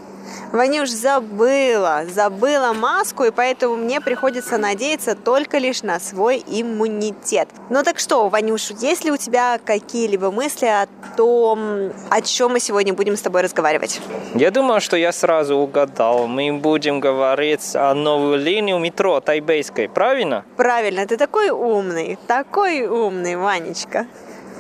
Ванюш 0.52 0.90
забыла, 0.90 2.04
забыла 2.14 2.74
маску, 2.74 3.24
и 3.24 3.32
поэтому 3.32 3.78
мне 3.78 4.02
приходится 4.02 4.58
надеяться 4.58 5.16
только 5.16 5.58
лишь 5.58 5.82
на 5.82 6.00
свой 6.00 6.44
иммунитет. 6.46 7.48
Ну 7.70 7.84
так 7.84 8.00
что, 8.00 8.28
Ванюш, 8.28 8.72
есть 8.72 9.06
ли 9.06 9.12
у 9.12 9.18
тебя 9.18 9.60
какие-либо 9.64 10.30
мысли 10.32 10.66
о 10.66 10.88
том, 11.16 11.92
о 12.10 12.22
чем 12.22 12.54
мы 12.54 12.60
сегодня 12.60 12.94
будем 12.94 13.16
с 13.16 13.22
тобой 13.22 13.42
разговаривать? 13.44 14.02
Я 14.36 14.52
думаю, 14.52 14.82
что 14.82 14.98
я 14.98 15.12
сразу 15.12 15.56
угадал. 15.56 16.28
Мы 16.28 16.52
будем 16.54 17.00
говорить 17.00 17.76
о 17.76 17.94
новой 17.94 18.38
линии 18.38 18.78
метро 18.78 19.20
Тайбейской, 19.22 19.88
правильно? 19.88 20.44
Правильно, 20.58 21.06
ты 21.06 21.18
такой 21.18 21.50
умный, 21.50 22.18
такой 22.28 22.86
умный, 22.88 23.36
Ванечка. 23.38 24.08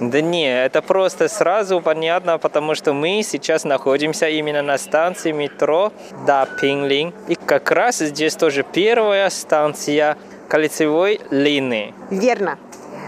Да 0.02 0.20
не, 0.20 0.66
это 0.66 0.82
просто 0.82 1.28
сразу 1.28 1.80
понятно, 1.80 2.40
потому 2.40 2.74
что 2.74 2.92
мы 2.92 3.22
сейчас 3.24 3.66
находимся 3.66 4.28
именно 4.28 4.64
на 4.64 4.80
станции 4.80 5.32
метро 5.32 5.94
Да 6.26 6.48
Пинглин. 6.60 7.14
И 7.28 7.36
как 7.36 7.70
раз 7.70 8.00
здесь 8.00 8.36
тоже 8.36 8.64
первая 8.64 9.30
станция 9.30 10.18
кольцевой 10.50 11.22
линии. 11.30 11.94
Верно. 12.10 12.58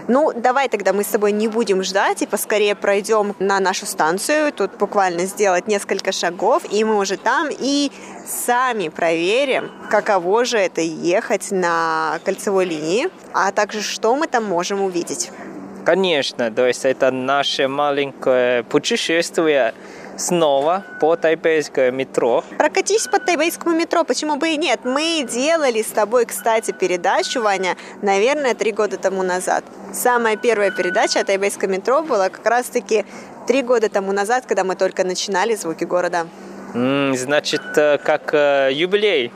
Ну, 0.06 0.32
давай 0.36 0.68
тогда 0.68 0.92
мы 0.92 1.02
с 1.02 1.08
тобой 1.08 1.32
не 1.32 1.48
будем 1.48 1.82
ждать 1.82 2.22
и 2.22 2.26
поскорее 2.26 2.76
пройдем 2.76 3.34
на 3.40 3.58
нашу 3.58 3.86
станцию. 3.86 4.52
Тут 4.52 4.76
буквально 4.78 5.24
сделать 5.24 5.66
несколько 5.66 6.12
шагов, 6.12 6.62
и 6.70 6.84
мы 6.84 6.96
уже 6.96 7.16
там, 7.16 7.48
и 7.50 7.90
сами 8.24 8.88
проверим, 8.88 9.72
каково 9.90 10.44
же 10.44 10.58
это 10.58 10.80
ехать 10.80 11.50
на 11.50 12.20
кольцевой 12.24 12.66
линии, 12.66 13.08
а 13.32 13.50
также 13.50 13.82
что 13.82 14.14
мы 14.14 14.28
там 14.28 14.44
можем 14.44 14.80
увидеть. 14.80 15.32
Конечно, 15.84 16.50
то 16.50 16.66
есть 16.66 16.84
это 16.84 17.10
наше 17.10 17.68
маленькое 17.68 18.62
путешествие 18.64 19.74
снова 20.16 20.84
по 21.00 21.16
тайбейскому 21.16 21.90
метро. 21.90 22.44
Прокатись 22.56 23.06
по 23.06 23.18
тайбейскому 23.18 23.76
метро, 23.76 24.04
почему 24.04 24.36
бы 24.36 24.50
и 24.50 24.56
нет? 24.56 24.80
Мы 24.84 25.26
делали 25.30 25.82
с 25.82 25.88
тобой, 25.88 26.24
кстати, 26.24 26.70
передачу, 26.72 27.42
Ваня, 27.42 27.76
наверное, 28.00 28.54
три 28.54 28.72
года 28.72 28.96
тому 28.96 29.22
назад. 29.22 29.64
Самая 29.92 30.36
первая 30.36 30.70
передача 30.70 31.20
о 31.20 31.24
тайбейском 31.24 31.70
метро 31.70 32.02
была 32.02 32.30
как 32.30 32.46
раз-таки 32.46 33.04
три 33.46 33.62
года 33.62 33.88
тому 33.88 34.12
назад, 34.12 34.46
когда 34.46 34.64
мы 34.64 34.76
только 34.76 35.04
начинали 35.04 35.54
«Звуки 35.54 35.84
города». 35.84 36.26
Значит, 36.72 37.62
э, 37.76 37.98
как 37.98 38.34
э, 38.34 38.70
юбилей. 38.72 39.30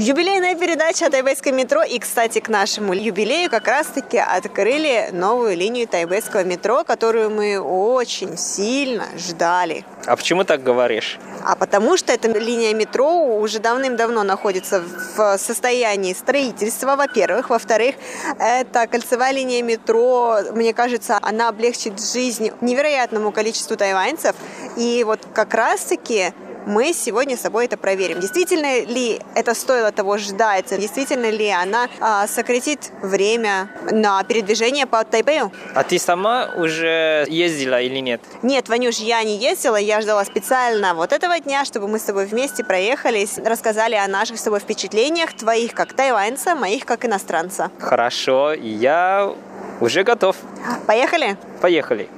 Юбилейная 0.00 0.54
передача 0.54 1.06
о 1.06 1.10
тайбэйском 1.10 1.56
метро. 1.56 1.82
И, 1.82 1.98
кстати, 1.98 2.38
к 2.38 2.48
нашему 2.48 2.94
юбилею 2.94 3.50
как 3.50 3.66
раз-таки 3.66 4.16
открыли 4.16 5.08
новую 5.10 5.56
линию 5.56 5.88
тайбэйского 5.88 6.44
метро, 6.44 6.84
которую 6.84 7.30
мы 7.30 7.58
очень 7.58 8.38
сильно 8.38 9.06
ждали. 9.16 9.84
А 10.06 10.14
почему 10.14 10.44
так 10.44 10.62
говоришь? 10.62 11.18
А 11.44 11.56
потому 11.56 11.96
что 11.96 12.12
эта 12.12 12.28
линия 12.28 12.74
метро 12.74 13.40
уже 13.40 13.58
давным-давно 13.58 14.22
находится 14.22 14.84
в 15.16 15.36
состоянии 15.36 16.12
строительства, 16.12 16.94
во-первых. 16.94 17.50
Во-вторых, 17.50 17.96
эта 18.38 18.86
кольцевая 18.86 19.32
линия 19.32 19.64
метро, 19.64 20.38
мне 20.52 20.74
кажется, 20.74 21.18
она 21.22 21.48
облегчит 21.48 22.00
жизнь 22.00 22.52
невероятному 22.60 23.32
количеству 23.32 23.76
тайваньцев. 23.76 24.36
И 24.76 25.02
вот 25.02 25.26
как 25.34 25.54
раз-таки 25.54 26.32
мы 26.68 26.92
сегодня 26.92 27.36
с 27.36 27.40
собой 27.40 27.64
это 27.64 27.76
проверим. 27.76 28.20
Действительно 28.20 28.84
ли 28.84 29.20
это 29.34 29.54
стоило 29.54 29.90
того 29.90 30.18
ждать? 30.18 30.66
Действительно 30.78 31.30
ли 31.30 31.48
она 31.48 31.88
а, 31.98 32.26
сократит 32.26 32.92
время 33.02 33.70
на 33.90 34.22
передвижение 34.22 34.86
по 34.86 35.02
Тайбэю? 35.02 35.50
А 35.74 35.82
ты 35.82 35.98
сама 35.98 36.50
уже 36.56 37.26
ездила 37.28 37.80
или 37.80 37.98
нет? 37.98 38.20
Нет, 38.42 38.68
Ванюш, 38.68 38.96
я 38.96 39.22
не 39.24 39.38
ездила, 39.38 39.76
я 39.76 40.00
ждала 40.02 40.24
специально 40.24 40.94
вот 40.94 41.12
этого 41.12 41.40
дня, 41.40 41.64
чтобы 41.64 41.88
мы 41.88 41.98
с 41.98 42.02
тобой 42.02 42.26
вместе 42.26 42.62
проехались, 42.62 43.38
рассказали 43.38 43.94
о 43.94 44.06
наших 44.06 44.38
с 44.38 44.42
тобой 44.42 44.60
впечатлениях, 44.60 45.32
твоих 45.32 45.72
как 45.72 45.94
тайваньца, 45.94 46.54
моих 46.54 46.84
как 46.84 47.06
иностранца. 47.06 47.70
Хорошо, 47.78 48.52
я 48.52 49.34
уже 49.80 50.04
готов. 50.04 50.36
Поехали? 50.86 51.38
Поехали. 51.62 52.08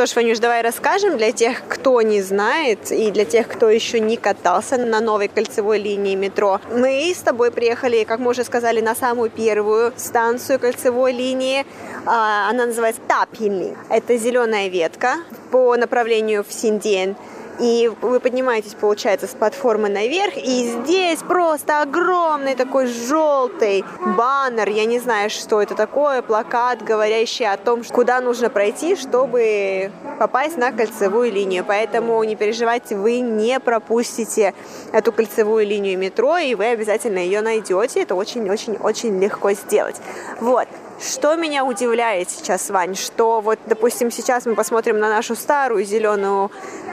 Что 0.00 0.06
ж, 0.06 0.16
Ванюш, 0.16 0.38
давай 0.38 0.62
расскажем 0.62 1.18
для 1.18 1.30
тех, 1.30 1.60
кто 1.68 2.00
не 2.00 2.22
знает, 2.22 2.90
и 2.90 3.10
для 3.10 3.26
тех, 3.26 3.46
кто 3.46 3.68
еще 3.68 4.00
не 4.00 4.16
катался 4.16 4.78
на 4.78 4.98
новой 4.98 5.28
кольцевой 5.28 5.78
линии 5.78 6.14
метро. 6.14 6.58
Мы 6.70 7.12
с 7.14 7.18
тобой 7.18 7.50
приехали, 7.50 8.04
как 8.04 8.18
мы 8.18 8.30
уже 8.30 8.42
сказали, 8.44 8.80
на 8.80 8.94
самую 8.94 9.28
первую 9.28 9.92
станцию 9.98 10.58
кольцевой 10.58 11.12
линии. 11.12 11.66
А, 12.06 12.48
она 12.48 12.64
называется 12.64 13.02
Тапинли. 13.06 13.76
Это 13.90 14.16
зеленая 14.16 14.68
ветка 14.68 15.16
по 15.50 15.76
направлению 15.76 16.44
в 16.48 16.50
Синден. 16.50 17.14
И 17.60 17.90
вы 18.00 18.20
поднимаетесь, 18.20 18.74
получается, 18.74 19.26
с 19.26 19.30
платформы 19.30 19.88
наверх, 19.88 20.36
и 20.36 20.80
здесь 20.82 21.20
просто 21.20 21.82
огромный 21.82 22.54
такой 22.54 22.86
желтый 22.86 23.84
баннер, 24.16 24.68
я 24.70 24.86
не 24.86 24.98
знаю, 24.98 25.28
что 25.28 25.60
это 25.60 25.74
такое, 25.74 26.22
плакат, 26.22 26.82
говорящий 26.82 27.46
о 27.46 27.56
том, 27.58 27.82
куда 27.84 28.20
нужно 28.20 28.48
пройти, 28.48 28.96
чтобы 28.96 29.92
попасть 30.18 30.56
на 30.56 30.72
кольцевую 30.72 31.30
линию. 31.32 31.64
Поэтому 31.66 32.22
не 32.24 32.34
переживайте, 32.34 32.96
вы 32.96 33.20
не 33.20 33.60
пропустите 33.60 34.54
эту 34.92 35.12
кольцевую 35.12 35.66
линию 35.66 35.98
метро, 35.98 36.38
и 36.38 36.54
вы 36.54 36.66
обязательно 36.66 37.18
ее 37.18 37.42
найдете. 37.42 38.02
Это 38.02 38.14
очень-очень-очень 38.14 39.20
легко 39.20 39.52
сделать. 39.52 39.96
Вот. 40.40 40.66
Что 41.00 41.34
меня 41.34 41.64
удивляет 41.64 42.28
сейчас, 42.30 42.68
Вань, 42.68 42.94
что 42.94 43.40
вот, 43.40 43.58
допустим, 43.64 44.10
сейчас 44.10 44.44
мы 44.44 44.54
посмотрим 44.54 44.98
на 44.98 45.08
нашу 45.08 45.34
старую 45.34 45.84
зеленую 45.84 46.50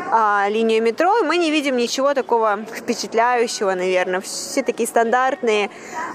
а, 0.10 0.48
линию 0.48 0.82
метро, 0.82 1.18
и 1.18 1.24
мы 1.24 1.36
не 1.36 1.52
видим 1.52 1.76
ничего 1.76 2.14
такого 2.14 2.60
впечатляющего, 2.74 3.74
наверное. 3.74 4.22
Все 4.22 4.64
такие 4.64 4.88
стандартные 4.88 5.70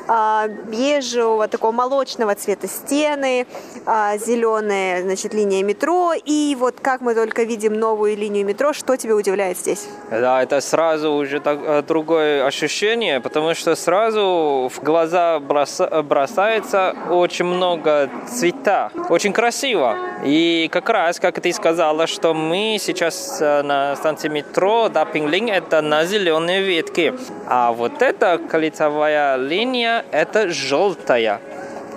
а, 0.08 0.48
бежевого, 0.48 1.48
такого 1.48 1.72
молочного 1.72 2.34
цвета 2.34 2.66
стены, 2.66 3.46
а, 3.84 4.16
зеленая, 4.16 5.02
значит, 5.02 5.34
линия 5.34 5.62
метро. 5.62 6.14
И 6.24 6.56
вот 6.58 6.76
как 6.80 7.02
мы 7.02 7.14
только 7.14 7.42
видим 7.42 7.74
новую 7.74 8.16
линию 8.16 8.46
метро, 8.46 8.72
что 8.72 8.96
тебя 8.96 9.14
удивляет 9.14 9.58
здесь? 9.58 9.86
Да, 10.10 10.42
это 10.42 10.62
сразу 10.62 11.12
уже 11.12 11.40
так, 11.40 11.58
э, 11.62 11.82
другое 11.82 12.46
ощущение, 12.46 13.20
потому 13.20 13.54
что 13.54 13.74
сразу 13.76 14.70
в 14.72 14.82
глаза 14.82 15.40
бросается 15.40 16.94
очень 17.10 17.44
много 17.44 17.81
много 17.82 18.10
цвета. 18.26 18.90
Очень 19.08 19.32
красиво. 19.32 19.96
И 20.24 20.68
как 20.72 20.88
раз, 20.88 21.18
как 21.18 21.40
ты 21.40 21.52
сказала, 21.52 22.06
что 22.06 22.34
мы 22.34 22.78
сейчас 22.80 23.38
э, 23.40 23.62
на 23.62 23.96
станции 23.96 24.28
метро 24.28 24.88
да, 24.88 25.04
Пинглинг, 25.04 25.50
это 25.50 25.82
на 25.82 26.04
зеленой 26.04 26.62
ветке. 26.62 27.14
А 27.46 27.72
вот 27.72 28.02
эта 28.02 28.38
кольцевая 28.38 29.36
линия, 29.36 30.04
это 30.12 30.48
желтая. 30.48 31.40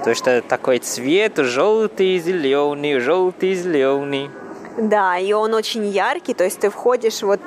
То 0.03 0.09
есть 0.09 0.27
это 0.27 0.47
такой 0.47 0.79
цвет 0.79 1.37
желтый, 1.37 2.17
зеленый, 2.19 2.99
желтый, 2.99 3.53
зеленый. 3.53 4.29
Да, 4.77 5.17
и 5.17 5.31
он 5.31 5.53
очень 5.53 5.85
яркий, 5.85 6.33
то 6.33 6.43
есть 6.43 6.59
ты 6.59 6.69
входишь 6.69 7.21
вот 7.21 7.39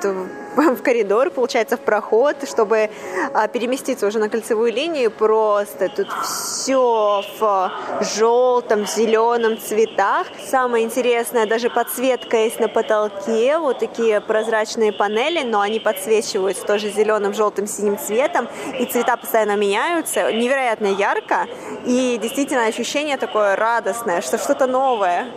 в 0.75 0.83
коридор, 0.83 1.29
получается, 1.29 1.77
в 1.77 1.81
проход, 1.81 2.35
чтобы 2.47 2.89
а, 3.33 3.47
переместиться 3.47 4.07
уже 4.07 4.19
на 4.19 4.29
кольцевую 4.29 4.73
линию. 4.73 5.11
Просто 5.11 5.89
тут 5.89 6.07
все 6.23 7.23
в 7.39 7.71
желтом, 8.17 8.85
зеленом 8.85 9.57
цветах. 9.57 10.27
Самое 10.45 10.85
интересное, 10.85 11.45
даже 11.45 11.69
подсветка 11.69 12.37
есть 12.37 12.59
на 12.59 12.67
потолке. 12.67 13.57
Вот 13.57 13.79
такие 13.79 14.21
прозрачные 14.21 14.91
панели, 14.91 15.43
но 15.43 15.61
они 15.61 15.79
подсвечиваются 15.79 16.65
тоже 16.65 16.89
зеленым, 16.89 17.33
желтым, 17.33 17.67
синим 17.67 17.97
цветом. 17.97 18.47
И 18.79 18.85
цвета 18.85 19.17
постоянно 19.17 19.55
меняются. 19.55 20.31
Невероятно 20.31 20.87
ярко. 20.87 21.47
И 21.85 22.19
действительно 22.21 22.65
ощущение 22.65 23.17
такое 23.17 23.55
радостное, 23.55 24.21
что 24.21 24.37
что-то 24.37 24.67
новое. 24.67 25.27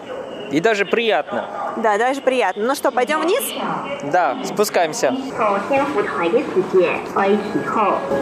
И 0.53 0.61
даже 0.61 0.85
приятно. 0.85 1.47
Да, 1.79 1.97
даже 1.97 2.21
приятно. 2.21 2.65
Ну 2.65 2.75
что, 2.75 2.91
пойдем 2.91 3.23
вниз? 3.23 3.43
Да, 4.13 4.37
спускаемся. 4.45 5.17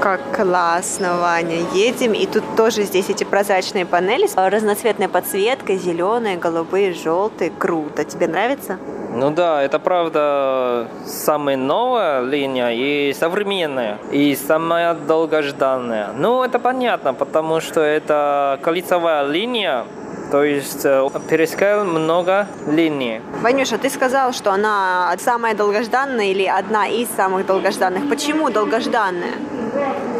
Как 0.00 0.20
классно, 0.34 1.18
Ваня. 1.18 1.56
Едем, 1.74 2.12
и 2.12 2.26
тут 2.26 2.44
тоже 2.56 2.84
здесь 2.84 3.10
эти 3.10 3.24
прозрачные 3.24 3.84
панели 3.84 4.26
с 4.26 4.36
разноцветной 4.36 5.08
подсветкой, 5.08 5.76
зеленые, 5.76 6.36
голубые, 6.36 6.94
желтые. 6.94 7.50
Круто. 7.50 8.04
Тебе 8.04 8.28
нравится? 8.28 8.78
Ну 9.12 9.32
да, 9.32 9.60
это 9.60 9.80
правда 9.80 10.86
самая 11.04 11.56
новая 11.56 12.22
линия 12.22 12.70
и 12.70 13.12
современная, 13.12 13.98
и 14.12 14.36
самая 14.36 14.94
долгожданная. 14.94 16.10
Ну, 16.16 16.44
это 16.44 16.60
понятно, 16.60 17.12
потому 17.12 17.60
что 17.60 17.80
это 17.80 18.60
кольцевая 18.62 19.26
линия, 19.26 19.84
То 20.30 20.44
есть 20.44 20.84
э, 20.84 21.08
пересекал 21.28 21.84
много 21.84 22.46
линий. 22.68 23.20
Ванюша, 23.42 23.78
ты 23.78 23.90
сказал, 23.90 24.32
что 24.32 24.52
она 24.52 25.12
самая 25.18 25.54
долгожданная 25.54 26.26
или 26.26 26.46
одна 26.46 26.86
из 26.86 27.08
самых 27.16 27.46
долгожданных. 27.46 28.08
Почему 28.08 28.50
долгожданная? 28.50 29.34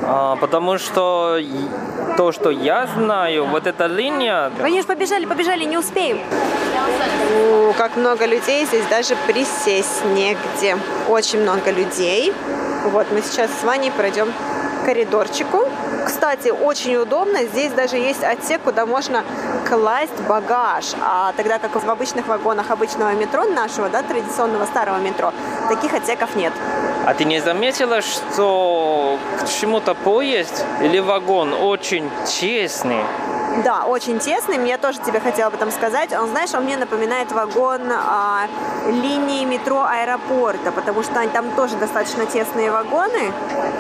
А, 0.03 0.37
потому 0.37 0.79
что 0.79 1.39
то, 2.17 2.33
что 2.33 2.51
я 2.51 2.89
знаю, 2.89 3.47
вот 3.47 3.69
эта 3.69 3.87
линия... 3.87 4.51
Ванюш, 4.61 4.85
побежали, 4.85 5.27
побежали, 5.27 5.65
не 5.65 5.79
успеем. 5.79 6.19
О, 7.37 7.73
как 7.79 7.97
много 7.97 8.27
людей, 8.27 8.67
здесь 8.67 8.85
даже 8.87 9.15
присесть 9.29 10.05
негде. 10.07 10.77
Очень 11.09 11.43
много 11.43 11.71
людей. 11.71 12.33
Вот 12.87 13.07
мы 13.13 13.23
сейчас 13.23 13.51
с 13.61 13.63
Ваней 13.63 13.93
пройдем 13.93 14.33
коридорчику. 14.85 15.69
Кстати, 16.05 16.49
очень 16.49 16.97
удобно. 16.97 17.45
Здесь 17.45 17.73
даже 17.73 17.97
есть 17.97 18.25
отсек, 18.25 18.63
куда 18.63 18.87
можно 18.87 19.23
класть 19.71 20.21
багаж. 20.29 20.85
А 21.01 21.33
тогда 21.37 21.59
как 21.59 21.71
в 21.83 21.91
обычных 21.91 22.27
вагонах 22.27 22.71
обычного 22.71 23.13
метро 23.15 23.45
нашего, 23.45 23.89
да, 23.89 24.03
традиционного 24.03 24.67
старого 24.67 24.99
метро, 24.99 25.33
таких 25.69 25.95
отсеков 25.95 26.35
нет. 26.35 26.53
А 27.07 27.15
ты 27.15 27.25
не 27.25 27.41
заметила, 27.41 28.03
что 28.03 29.19
к 29.41 29.49
чему-то 29.49 29.95
поезд 29.95 30.65
или 30.83 30.99
вагон 30.99 31.55
очень 31.55 32.11
честный? 32.27 33.03
Да, 33.65 33.85
очень 33.85 34.19
тесный. 34.19 34.59
Мне 34.59 34.79
тоже 34.79 35.01
тебе 35.01 35.19
хотела 35.19 35.49
об 35.49 35.55
этом 35.55 35.71
сказать. 35.71 36.13
Он, 36.13 36.29
знаешь, 36.29 36.55
он 36.55 36.65
мне 36.65 36.77
напоминает 36.77 37.33
вагон 37.33 37.81
а, 37.91 38.47
линии 38.87 39.45
метро 39.45 39.85
аэропорта, 39.85 40.71
потому 40.71 41.03
что 41.03 41.27
там 41.29 41.51
тоже 41.57 41.77
достаточно 41.77 42.27
тесные 42.27 42.71
вагоны, 42.71 43.33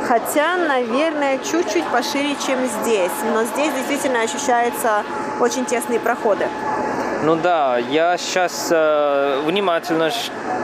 хотя, 0.09 0.57
наверное, 0.57 1.38
чуть-чуть 1.38 1.84
пошире, 1.86 2.36
чем 2.45 2.59
здесь. 2.66 3.12
Но 3.32 3.45
здесь 3.45 3.72
действительно 3.74 4.22
ощущаются 4.22 5.05
очень 5.41 5.64
тесные 5.64 5.99
проходы. 5.99 6.47
Ну 7.22 7.36
да, 7.36 7.76
я 7.76 8.16
сейчас 8.16 8.68
э, 8.70 9.43
внимательно 9.45 10.11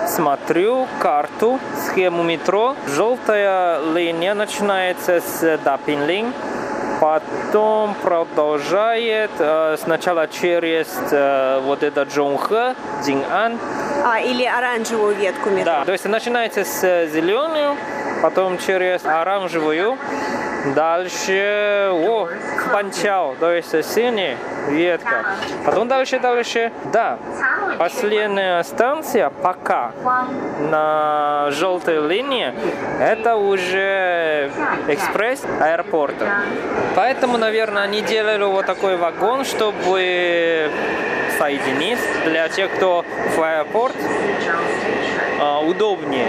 смотрю 0.09 0.87
карту, 1.01 1.59
схему 1.87 2.23
метро. 2.23 2.75
Желтая 2.87 3.81
линия 3.93 4.33
начинается 4.33 5.21
с 5.21 5.59
Дапинлинг, 5.63 6.35
потом 6.99 7.95
продолжает 8.03 9.31
э, 9.39 9.77
сначала 9.83 10.29
через 10.29 10.87
э, 11.11 11.61
вот 11.63 11.83
это 11.83 12.05
Джонхэ, 12.05 12.75
Динан. 13.05 13.59
А, 14.03 14.19
или 14.21 14.45
оранжевую 14.45 15.15
ветку 15.15 15.51
метро. 15.51 15.65
Да, 15.65 15.85
то 15.85 15.93
есть 15.93 16.07
начинается 16.07 16.65
с 16.65 17.07
зеленую, 17.13 17.77
потом 18.23 18.57
через 18.57 19.05
оранжевую, 19.05 19.99
дальше, 20.75 21.91
о, 21.93 22.29
Панчао, 22.73 23.35
то 23.39 23.53
есть 23.53 23.71
синяя 23.85 24.37
ветка. 24.69 25.25
Потом 25.65 25.89
дальше, 25.89 26.19
дальше, 26.19 26.73
да, 26.93 27.19
последняя 27.79 28.63
станция 28.63 29.31
пока 29.31 29.93
на 30.71 31.49
желтой 31.51 32.07
линии, 32.07 32.53
это 33.01 33.37
уже 33.37 34.51
экспресс 34.89 35.43
аэропорта. 35.61 36.27
Поэтому, 36.95 37.39
наверное, 37.39 37.83
они 37.83 38.01
делали 38.01 38.45
вот 38.45 38.67
такой 38.67 38.97
вагон, 38.97 39.45
чтобы 39.45 40.71
соединить 41.39 41.99
для 42.25 42.49
тех, 42.49 42.71
кто 42.73 43.05
в 43.37 43.43
аэропорт, 43.43 43.95
а, 45.39 45.61
удобнее. 45.61 46.29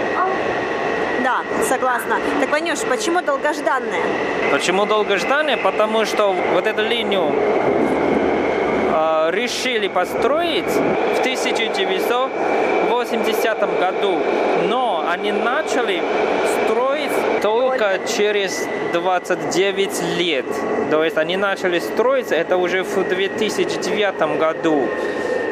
Да, 1.38 1.44
согласна. 1.64 2.20
Так, 2.40 2.50
Ванюш, 2.50 2.80
почему 2.88 3.20
долгожданная? 3.22 4.02
Почему 4.50 4.86
долгожданная? 4.86 5.56
Потому 5.56 6.04
что 6.04 6.34
вот 6.54 6.66
эту 6.66 6.82
линию 6.82 7.32
э, 8.92 9.30
решили 9.32 9.86
построить 9.88 10.66
в 10.66 11.20
1980 11.20 13.80
году, 13.80 14.18
но 14.68 15.04
они 15.08 15.32
начали 15.32 16.02
строить 16.64 17.10
только 17.42 17.98
через 18.16 18.66
29 18.92 20.02
лет. 20.18 20.46
То 20.90 21.04
есть 21.04 21.18
они 21.18 21.36
начали 21.36 21.78
строиться, 21.78 22.34
это 22.34 22.56
уже 22.56 22.82
в 22.82 23.08
2009 23.08 24.38
году. 24.38 24.88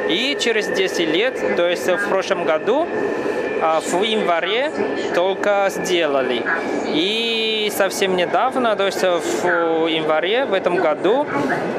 И 0.09 0.37
через 0.41 0.67
10 0.69 1.09
лет, 1.09 1.57
то 1.57 1.69
есть 1.69 1.87
в 1.87 2.09
прошлом 2.09 2.45
году, 2.45 2.89
а 3.63 3.81
в 3.81 4.03
январе 4.03 4.71
только 5.15 5.67
сделали. 5.71 6.43
И 6.87 7.71
совсем 7.75 8.17
недавно, 8.17 8.77
то 8.77 8.87
есть 8.87 9.03
в 9.03 9.87
январе 9.87 10.45
в 10.45 10.53
этом 10.53 10.77
году, 10.77 11.27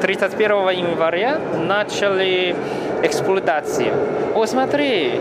31 0.02 0.50
января, 0.70 1.38
начали 1.54 2.54
эксплуатацию. 3.02 3.92
О, 4.34 4.46
смотри, 4.46 5.20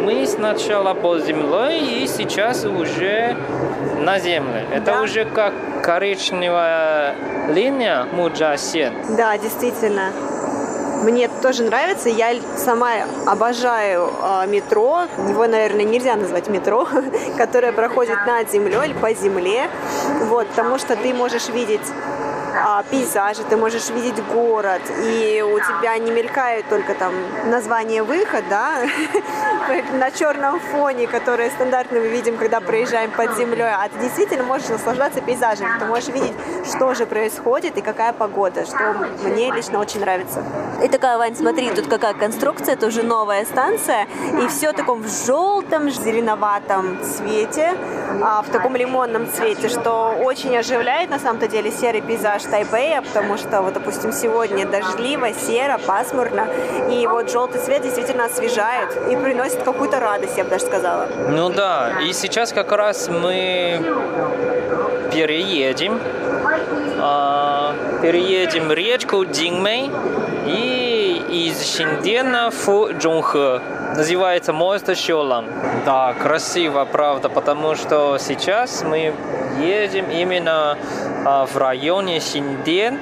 мы 0.00 0.26
сначала 0.26 0.94
под 0.94 1.24
землей 1.24 2.02
и 2.04 2.06
сейчас 2.06 2.64
уже 2.64 3.36
на 4.00 4.18
земле. 4.18 4.64
Это 4.72 4.92
Да. 4.92 5.02
уже 5.02 5.24
как 5.24 5.52
коричневая 5.82 7.14
линия 7.48 8.06
Муджасен. 8.12 8.92
Да, 9.16 9.36
действительно. 9.38 10.12
Тоже 11.42 11.62
нравится. 11.62 12.08
Я 12.08 12.34
сама 12.56 12.90
обожаю 13.26 14.10
э, 14.20 14.46
метро. 14.48 15.02
Его, 15.28 15.46
наверное, 15.46 15.84
нельзя 15.84 16.16
назвать 16.16 16.48
метро, 16.48 16.88
которое 17.36 17.72
проходит 17.72 18.18
над 18.26 18.50
землей 18.50 18.94
по 19.00 19.12
земле. 19.14 19.68
Вот, 20.24 20.48
потому 20.48 20.78
что 20.78 20.96
ты 20.96 21.14
можешь 21.14 21.48
видеть 21.48 21.86
а, 22.64 22.82
пейзажи, 22.82 23.42
ты 23.44 23.56
можешь 23.56 23.88
видеть 23.90 24.22
город, 24.26 24.82
и 25.02 25.42
у 25.42 25.58
тебя 25.58 25.96
не 25.98 26.10
мелькает 26.10 26.68
только 26.68 26.94
там 26.94 27.12
название 27.46 28.02
выход, 28.02 28.44
да, 28.48 28.86
на 29.92 30.10
черном 30.10 30.60
фоне, 30.60 31.06
которое 31.06 31.50
стандартно 31.50 32.00
мы 32.00 32.08
видим, 32.08 32.36
когда 32.36 32.60
проезжаем 32.60 33.10
под 33.10 33.36
землей, 33.36 33.70
а 33.70 33.88
ты 33.88 33.98
действительно 34.00 34.44
можешь 34.44 34.68
наслаждаться 34.68 35.20
пейзажем, 35.20 35.68
ты 35.78 35.84
можешь 35.84 36.08
видеть, 36.08 36.32
что 36.64 36.94
же 36.94 37.06
происходит 37.06 37.76
и 37.76 37.80
какая 37.80 38.12
погода, 38.12 38.66
что 38.66 38.94
мне 39.24 39.52
лично 39.52 39.78
очень 39.78 40.00
нравится. 40.00 40.42
И 40.82 40.88
такая, 40.88 41.18
Вань, 41.18 41.36
смотри, 41.36 41.70
тут 41.70 41.88
какая 41.88 42.14
конструкция, 42.14 42.74
это 42.74 42.86
уже 42.86 43.02
новая 43.02 43.44
станция, 43.44 44.06
и 44.42 44.46
все 44.48 44.72
в 44.72 44.76
таком 44.76 45.02
в 45.02 45.26
желтом, 45.26 45.90
зеленоватом 45.90 46.98
цвете, 47.02 47.74
а, 48.22 48.42
в 48.42 48.48
таком 48.50 48.76
лимонном 48.76 49.30
цвете, 49.30 49.68
что 49.68 50.14
очень 50.18 50.56
оживляет 50.56 51.10
на 51.10 51.18
самом-то 51.18 51.48
деле 51.48 51.70
серый 51.70 52.00
пейзаж 52.00 52.47
Тайбэя, 52.50 53.02
потому 53.02 53.36
что, 53.36 53.62
вот, 53.62 53.74
допустим, 53.74 54.12
сегодня 54.12 54.66
дождливо, 54.66 55.32
серо, 55.32 55.78
пасмурно, 55.78 56.46
и 56.90 57.06
вот 57.06 57.30
желтый 57.30 57.60
цвет 57.60 57.82
действительно 57.82 58.24
освежает 58.24 58.90
и 59.10 59.16
приносит 59.16 59.62
какую-то 59.62 60.00
радость, 60.00 60.36
я 60.36 60.44
бы 60.44 60.50
даже 60.50 60.64
сказала. 60.64 61.08
Ну 61.28 61.50
да, 61.50 62.00
и 62.02 62.12
сейчас 62.12 62.52
как 62.52 62.72
раз 62.72 63.08
мы 63.08 63.80
переедем, 65.12 66.00
а, 67.00 67.74
переедем 68.02 68.72
речку 68.72 69.24
Дингмэй 69.24 69.90
и 70.46 71.48
из 71.48 71.74
Шиндена 71.74 72.50
в 72.50 72.92
Джунхэ. 72.92 73.60
Называется 73.96 74.52
мост 74.52 74.94
Щолан. 74.96 75.46
Да, 75.84 76.14
красиво, 76.14 76.84
правда, 76.84 77.28
потому 77.28 77.74
что 77.74 78.18
сейчас 78.18 78.82
мы 78.82 79.14
едем 79.60 80.10
именно 80.10 80.78
а, 81.24 81.46
в 81.46 81.56
районе 81.56 82.20
Шинден, 82.20 82.98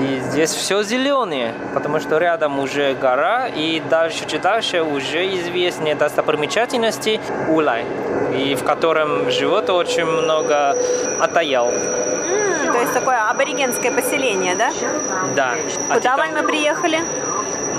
и 0.00 0.18
здесь 0.20 0.50
все 0.50 0.82
зеленое, 0.82 1.54
потому 1.72 2.00
что 2.00 2.18
рядом 2.18 2.58
уже 2.58 2.94
гора, 2.94 3.46
и 3.46 3.80
дальше, 3.88 4.26
чуть 4.26 4.40
дальше 4.40 4.82
уже 4.82 5.24
известные 5.36 5.94
достопримечательности 5.94 7.20
Улай, 7.48 7.84
и 8.36 8.54
в 8.56 8.64
котором 8.64 9.30
живет 9.30 9.70
очень 9.70 10.04
много 10.04 10.76
атаял. 11.20 11.70
То 11.70 12.80
есть 12.80 12.92
такое 12.92 13.30
аборигенское 13.30 13.92
поселение, 13.92 14.56
да? 14.56 14.70
Да. 15.36 15.54
А 15.88 15.94
Куда, 15.94 16.16
ты 16.16 16.16
Вань, 16.18 16.32
мы 16.32 16.42
приехали? 16.42 16.98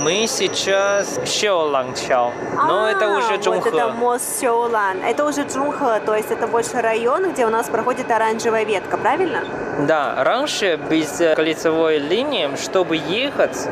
Мы 0.06 0.28
сейчас 0.28 1.20
Щеолангчао, 1.26 2.32
но 2.68 2.84
А, 2.86 2.92
это 2.92 3.08
уже 3.08 3.22
Вот 3.22 3.66
это 3.66 3.76
Джунхэ. 3.76 3.88
мост 3.94 4.40
Сеулан. 4.40 4.98
Это 5.04 5.26
уже 5.26 5.42
Джунхэ, 5.48 6.00
то 6.06 6.14
есть 6.14 6.30
это 6.30 6.46
больше 6.46 6.80
район, 6.80 7.32
где 7.32 7.44
у 7.48 7.50
нас 7.50 7.68
проходит 7.70 8.12
оранжевая 8.12 8.66
ветка, 8.66 8.98
правильно? 8.98 9.44
Да, 9.88 10.24
раньше 10.24 10.80
без 10.92 11.20
э, 11.20 11.34
кольцевой 11.34 11.98
линии, 11.98 12.56
чтобы 12.56 12.98
ехать 12.98 13.68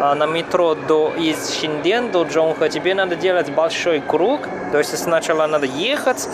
а, 0.00 0.16
на 0.16 0.26
метро 0.26 0.74
до 0.74 1.12
из 1.16 1.54
Шинден 1.54 2.10
до 2.10 2.24
Джонха, 2.24 2.68
тебе 2.68 2.92
надо 2.96 3.14
делать 3.14 3.50
большой 3.50 4.00
круг. 4.00 4.40
То 4.72 4.78
есть 4.78 4.98
сначала 4.98 5.46
надо 5.46 5.66
ехать 5.66 6.28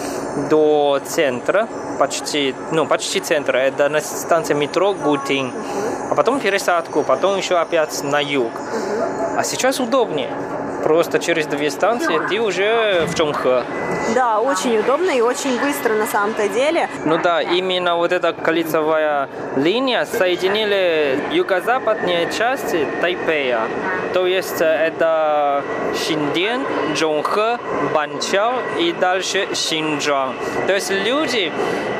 до 0.48 0.98
центра, 1.04 1.68
почти, 1.98 2.54
ну, 2.70 2.86
почти 2.86 3.20
центра, 3.20 3.58
это 3.58 3.90
на 3.90 4.00
станции 4.00 4.54
метро 4.54 4.94
Гутин. 4.94 5.52
А 6.10 6.14
потом 6.14 6.40
пересадку, 6.40 7.02
потом 7.02 7.36
еще 7.36 7.56
опять 7.56 8.02
на 8.02 8.18
юг. 8.18 8.52
А 9.34 9.44
сейчас 9.44 9.80
удобнее. 9.80 10.30
Просто 10.82 11.18
через 11.18 11.46
две 11.46 11.70
станции 11.70 12.20
ты 12.28 12.40
уже 12.40 13.06
в 13.06 13.14
Чонхэ. 13.14 13.64
Да, 14.14 14.40
очень 14.40 14.78
удобно 14.78 15.10
и 15.10 15.20
очень 15.20 15.58
быстро 15.60 15.94
на 15.94 16.06
самом-то 16.06 16.48
деле. 16.48 16.88
Ну 17.04 17.18
да, 17.22 17.40
именно 17.40 17.96
вот 17.96 18.12
эта 18.12 18.32
кольцевая 18.32 19.28
линия 19.56 20.04
соединили 20.04 21.18
юго-западные 21.30 22.30
части 22.36 22.86
Тайпея. 23.00 23.60
То 24.12 24.26
есть 24.26 24.60
э, 24.60 24.64
это 24.64 25.62
Шинден, 25.94 26.62
Чжонхэ, 26.94 27.58
Банчао 27.94 28.54
и 28.78 28.92
дальше 28.92 29.48
Шинджуан. 29.54 30.34
То 30.66 30.74
есть 30.74 30.90
люди 30.90 31.50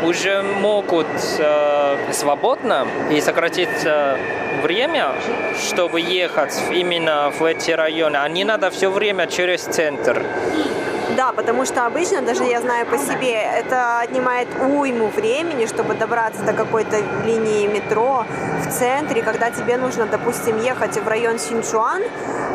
уже 0.04 0.42
могут 0.42 1.06
э, 1.38 1.96
свободно 2.12 2.86
и 3.10 3.20
сократить 3.20 3.84
э, 3.84 4.16
время, 4.62 5.12
чтобы 5.58 6.00
ехать 6.00 6.54
именно 6.70 7.30
в 7.30 7.44
эти 7.44 7.70
районы, 7.70 8.16
а 8.16 8.28
не 8.28 8.44
надо 8.44 8.70
все 8.72 8.90
время 8.90 9.26
через 9.26 9.62
центр. 9.62 10.22
Да, 11.16 11.32
потому 11.32 11.66
что 11.66 11.84
обычно, 11.86 12.22
даже 12.22 12.44
я 12.44 12.60
знаю 12.60 12.86
по 12.86 12.96
себе, 12.96 13.34
это 13.34 14.00
отнимает 14.00 14.48
уйму 14.60 15.08
времени, 15.08 15.66
чтобы 15.66 15.94
добраться 15.94 16.42
до 16.42 16.54
какой-то 16.54 16.96
линии 17.26 17.66
метро 17.66 18.24
в 18.66 18.72
центре, 18.72 19.22
когда 19.22 19.50
тебе 19.50 19.76
нужно, 19.76 20.06
допустим, 20.06 20.58
ехать 20.62 20.96
в 20.96 21.06
район 21.06 21.38
Синчуан, 21.38 22.02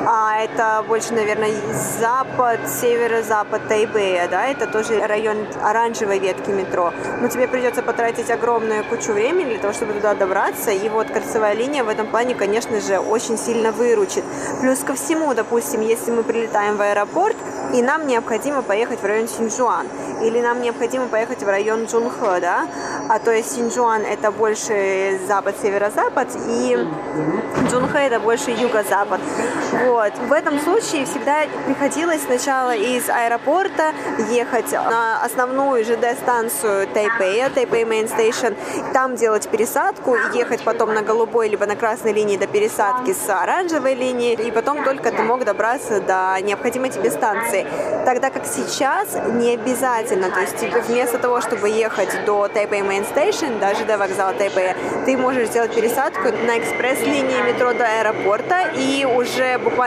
а 0.10 0.38
это 0.40 0.86
больше, 0.88 1.14
наверное, 1.14 1.52
запад, 2.00 2.62
северо-запад 2.66 3.68
Тайбэя, 3.68 4.30
да, 4.30 4.48
это 4.48 4.66
тоже 4.66 5.06
район 5.06 5.46
оранжевой 5.62 6.20
ветки 6.20 6.50
метро. 6.50 6.94
Но 7.20 7.28
тебе 7.28 7.46
придется 7.50 7.84
потратить 7.84 8.32
огромную 8.32 8.86
кучу 8.86 9.12
времени 9.12 9.50
для 9.50 9.60
того, 9.60 9.74
чтобы 9.74 9.92
туда 9.92 10.16
добраться, 10.16 10.72
и 10.72 10.88
вот 10.88 11.10
кольцевая 11.10 11.56
линия 11.56 11.84
в 11.84 11.90
этом 11.90 12.08
плане, 12.08 12.36
конечно 12.36 12.80
же, 12.80 13.00
очень 13.00 13.38
сильно 13.38 13.74
выручит. 13.74 14.24
Плюс 14.62 14.80
ко 14.80 14.94
всему, 14.94 15.34
допустим, 15.34 15.82
если 15.82 16.12
мы 16.12 16.24
прилетаем 16.24 16.78
в 16.78 16.82
аэропорт, 16.82 17.36
и 17.74 17.82
нам 17.82 18.08
необходимо 18.08 18.62
поехать 18.62 19.02
в 19.02 19.06
район 19.06 19.28
Синьчжуан, 19.28 19.88
или 20.22 20.40
нам 20.40 20.62
необходимо 20.62 21.08
поехать 21.08 21.44
в 21.44 21.48
район 21.50 21.84
Джунхэ, 21.84 22.40
да, 22.40 22.66
а 23.10 23.20
то 23.20 23.32
есть 23.32 23.54
Синьчжуан 23.54 24.04
это 24.04 24.32
больше 24.32 25.20
запад-северо-запад, 25.28 26.30
и 26.48 26.78
Джунхэ 27.70 28.08
это 28.08 28.22
больше 28.22 28.52
юго-запад. 28.52 29.20
Вот. 29.86 29.97
В 29.98 30.32
этом 30.32 30.60
случае 30.60 31.06
всегда 31.06 31.46
приходилось 31.66 32.22
сначала 32.22 32.76
из 32.76 33.10
аэропорта 33.10 33.94
ехать 34.30 34.72
на 34.72 35.24
основную 35.24 35.84
ЖД-станцию 35.84 36.88
Тайпея, 36.94 37.50
Тайпей 37.50 37.84
Main 37.84 38.08
Station, 38.08 38.56
там 38.94 39.16
делать 39.16 39.48
пересадку, 39.50 40.16
ехать 40.36 40.62
потом 40.64 40.94
на 40.94 41.02
голубой 41.02 41.50
либо 41.50 41.66
на 41.66 41.76
красной 41.76 42.14
линии 42.14 42.38
до 42.38 42.46
пересадки 42.46 43.12
с 43.12 43.28
оранжевой 43.28 43.96
линии, 43.96 44.34
и 44.34 44.52
потом 44.52 44.84
только 44.84 45.12
ты 45.12 45.24
мог 45.24 45.44
добраться 45.46 46.00
до 46.00 46.38
необходимой 46.44 46.92
тебе 46.92 47.10
станции. 47.10 47.66
Тогда 48.06 48.30
как 48.30 48.46
сейчас 48.46 49.18
не 49.34 49.56
обязательно, 49.56 50.30
то 50.30 50.42
есть 50.42 50.58
тебе 50.58 50.80
вместо 50.82 51.18
того, 51.18 51.42
чтобы 51.42 51.70
ехать 51.70 52.24
до 52.26 52.48
Тайпей 52.48 52.82
Main 52.82 53.06
Station, 53.12 53.58
даже 53.60 53.84
до 53.86 53.98
вокзала 53.98 54.34
Тайпея, 54.34 54.76
ты 55.06 55.18
можешь 55.18 55.48
сделать 55.48 55.74
пересадку 55.74 56.26
на 56.46 56.60
экспресс-линии 56.60 57.42
метро 57.52 57.74
до 57.74 57.86
аэропорта 57.86 58.70
и 58.76 59.04
уже 59.04 59.58
буквально 59.58 59.87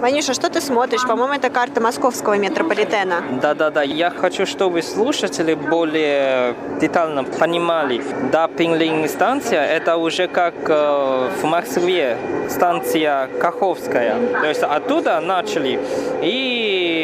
Манюша, 0.00 0.34
что 0.34 0.48
ты 0.48 0.60
смотришь? 0.60 1.02
По-моему, 1.02 1.34
это 1.34 1.50
карта 1.50 1.80
московского 1.80 2.34
метрополитена. 2.38 3.22
Да-да-да, 3.42 3.82
я 3.82 4.10
хочу, 4.10 4.46
чтобы 4.46 4.82
слушатели 4.82 5.54
более 5.54 6.54
детально 6.80 7.24
понимали. 7.24 8.02
Да, 8.32 8.48
Пинглинг 8.48 9.08
станция, 9.08 9.64
это 9.64 9.96
уже 9.96 10.28
как 10.28 10.54
э, 10.68 11.30
в 11.40 11.44
Москве 11.44 12.16
станция 12.48 13.28
Каховская. 13.40 14.16
То 14.40 14.46
есть 14.48 14.62
оттуда 14.62 15.20
начали 15.20 15.80
и 16.22 16.95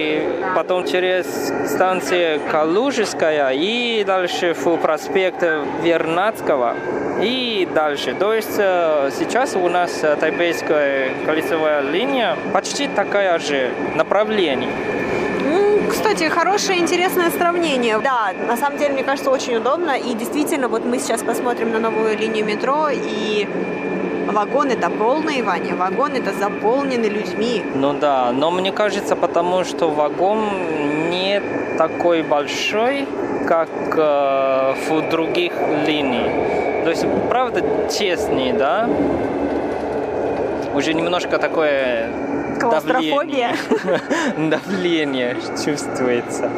потом 0.57 0.87
через 0.87 1.27
станцию 1.67 2.41
Калужская 2.51 3.51
и 3.53 4.05
дальше 4.05 4.55
в 4.55 4.77
проспект 4.79 5.43
Вернадского 5.83 6.75
и 7.21 7.69
дальше. 7.73 8.15
То 8.19 8.33
есть 8.35 8.57
э, 8.59 9.11
сейчас 9.17 9.55
у 9.55 9.69
нас 9.69 10.03
э, 10.03 10.17
тайбейская 10.17 11.11
кольцевая 11.25 11.81
линия 11.83 12.37
почти 12.53 12.89
такая 12.89 13.39
же 13.39 13.71
направление. 13.95 14.71
М, 15.45 15.89
Кстати, 15.89 16.29
хорошее, 16.29 16.79
интересное 16.81 17.31
сравнение. 17.31 17.99
Да, 17.99 18.33
на 18.49 18.57
самом 18.57 18.79
деле, 18.79 18.95
мне 18.95 19.05
кажется, 19.05 19.31
очень 19.31 19.57
удобно. 19.57 19.93
И 19.97 20.15
действительно, 20.15 20.69
вот 20.69 20.85
мы 20.85 20.99
сейчас 20.99 21.23
посмотрим 21.23 21.71
на 21.73 21.79
новую 21.79 22.17
линию 22.19 22.45
метро, 22.45 22.89
и 22.91 23.47
вагоны-то 24.33 24.91
полные, 24.91 25.43
Ваня. 25.43 25.75
Вагоны-то 25.77 26.33
заполнены 26.33 27.07
людьми. 27.07 27.63
Ну 27.75 27.93
да, 27.93 28.33
но 28.33 28.51
мне 28.51 28.73
кажется, 28.73 29.17
потому 29.17 29.65
что 29.65 29.89
вагон 29.89 30.41
не 31.11 31.41
такой 31.79 32.23
большой, 32.23 33.07
как 33.47 33.69
э, 33.97 34.75
в 34.89 35.11
других 35.11 35.53
линиях. 35.87 36.85
То 36.85 36.91
есть, 36.91 37.05
правда, 37.29 37.63
теснее, 37.89 38.53
да? 38.55 38.89
Уже 40.75 40.95
немножко 40.95 41.39
такое 41.39 42.09
Клаустрофобия. 42.59 43.55
давление, 44.37 44.51
давление 44.51 45.37
чувствуется. 45.65 46.51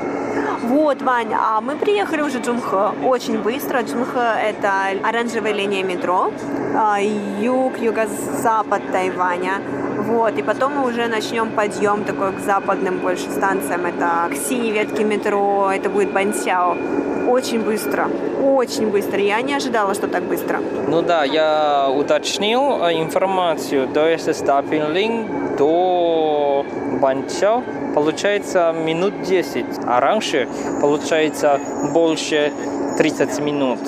Вот, 0.68 1.02
Ваня, 1.02 1.38
а 1.40 1.60
мы 1.60 1.76
приехали 1.76 2.22
уже 2.22 2.38
Джунхэ 2.38 2.92
очень 3.04 3.38
быстро. 3.42 3.82
Джунхэ— 3.82 4.36
это 4.48 4.98
оранжевая 5.06 5.52
линия 5.52 5.84
метро, 5.84 6.32
а, 6.74 6.98
юг, 7.00 7.78
юго-запад 7.78 8.80
Тайваня. 8.90 9.60
Вот, 9.98 10.38
и 10.38 10.42
потом 10.42 10.76
мы 10.76 10.88
уже 10.88 11.06
начнем 11.06 11.50
подъем 11.50 12.04
такой 12.04 12.32
к 12.32 12.40
западным 12.40 12.98
больше 12.98 13.30
станциям. 13.30 13.84
Это 13.84 14.28
к 14.30 14.36
синей 14.36 14.72
ветке 14.72 15.04
метро, 15.04 15.70
это 15.70 15.90
будет 15.90 16.12
Бансяо. 16.12 16.76
Очень 17.28 17.60
быстро, 17.60 18.08
очень 18.42 18.90
быстро. 18.90 19.18
Я 19.18 19.42
не 19.42 19.54
ожидала, 19.54 19.94
что 19.94 20.08
так 20.08 20.22
быстро. 20.22 20.60
Ну 20.88 21.02
да, 21.02 21.24
я 21.24 21.90
уточнил 21.90 22.84
э, 22.84 23.02
информацию. 23.02 23.88
То 23.88 24.06
есть 24.06 24.34
Стапинлинг 24.34 25.56
до 25.56 26.64
Банчао 27.05 27.62
получается 27.94 28.72
минут 28.72 29.24
10, 29.24 29.66
а 29.86 30.00
раньше 30.00 30.48
получается 30.80 31.61
больше 31.92 32.50
30 32.96 33.40
минут. 33.40 33.80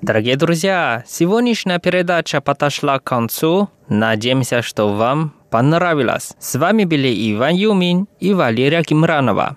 Дорогие 0.00 0.36
друзья, 0.36 1.04
сегодняшняя 1.06 1.78
передача 1.78 2.40
подошла 2.40 2.98
к 2.98 3.04
концу. 3.04 3.68
Надеемся, 3.90 4.62
что 4.62 4.94
вам 4.94 5.34
понравилось. 5.50 6.34
С 6.38 6.58
вами 6.58 6.84
были 6.84 7.32
Иван 7.32 7.54
Юмин 7.54 8.06
и 8.20 8.32
Валерия 8.34 8.82
Кимранова. 8.82 9.56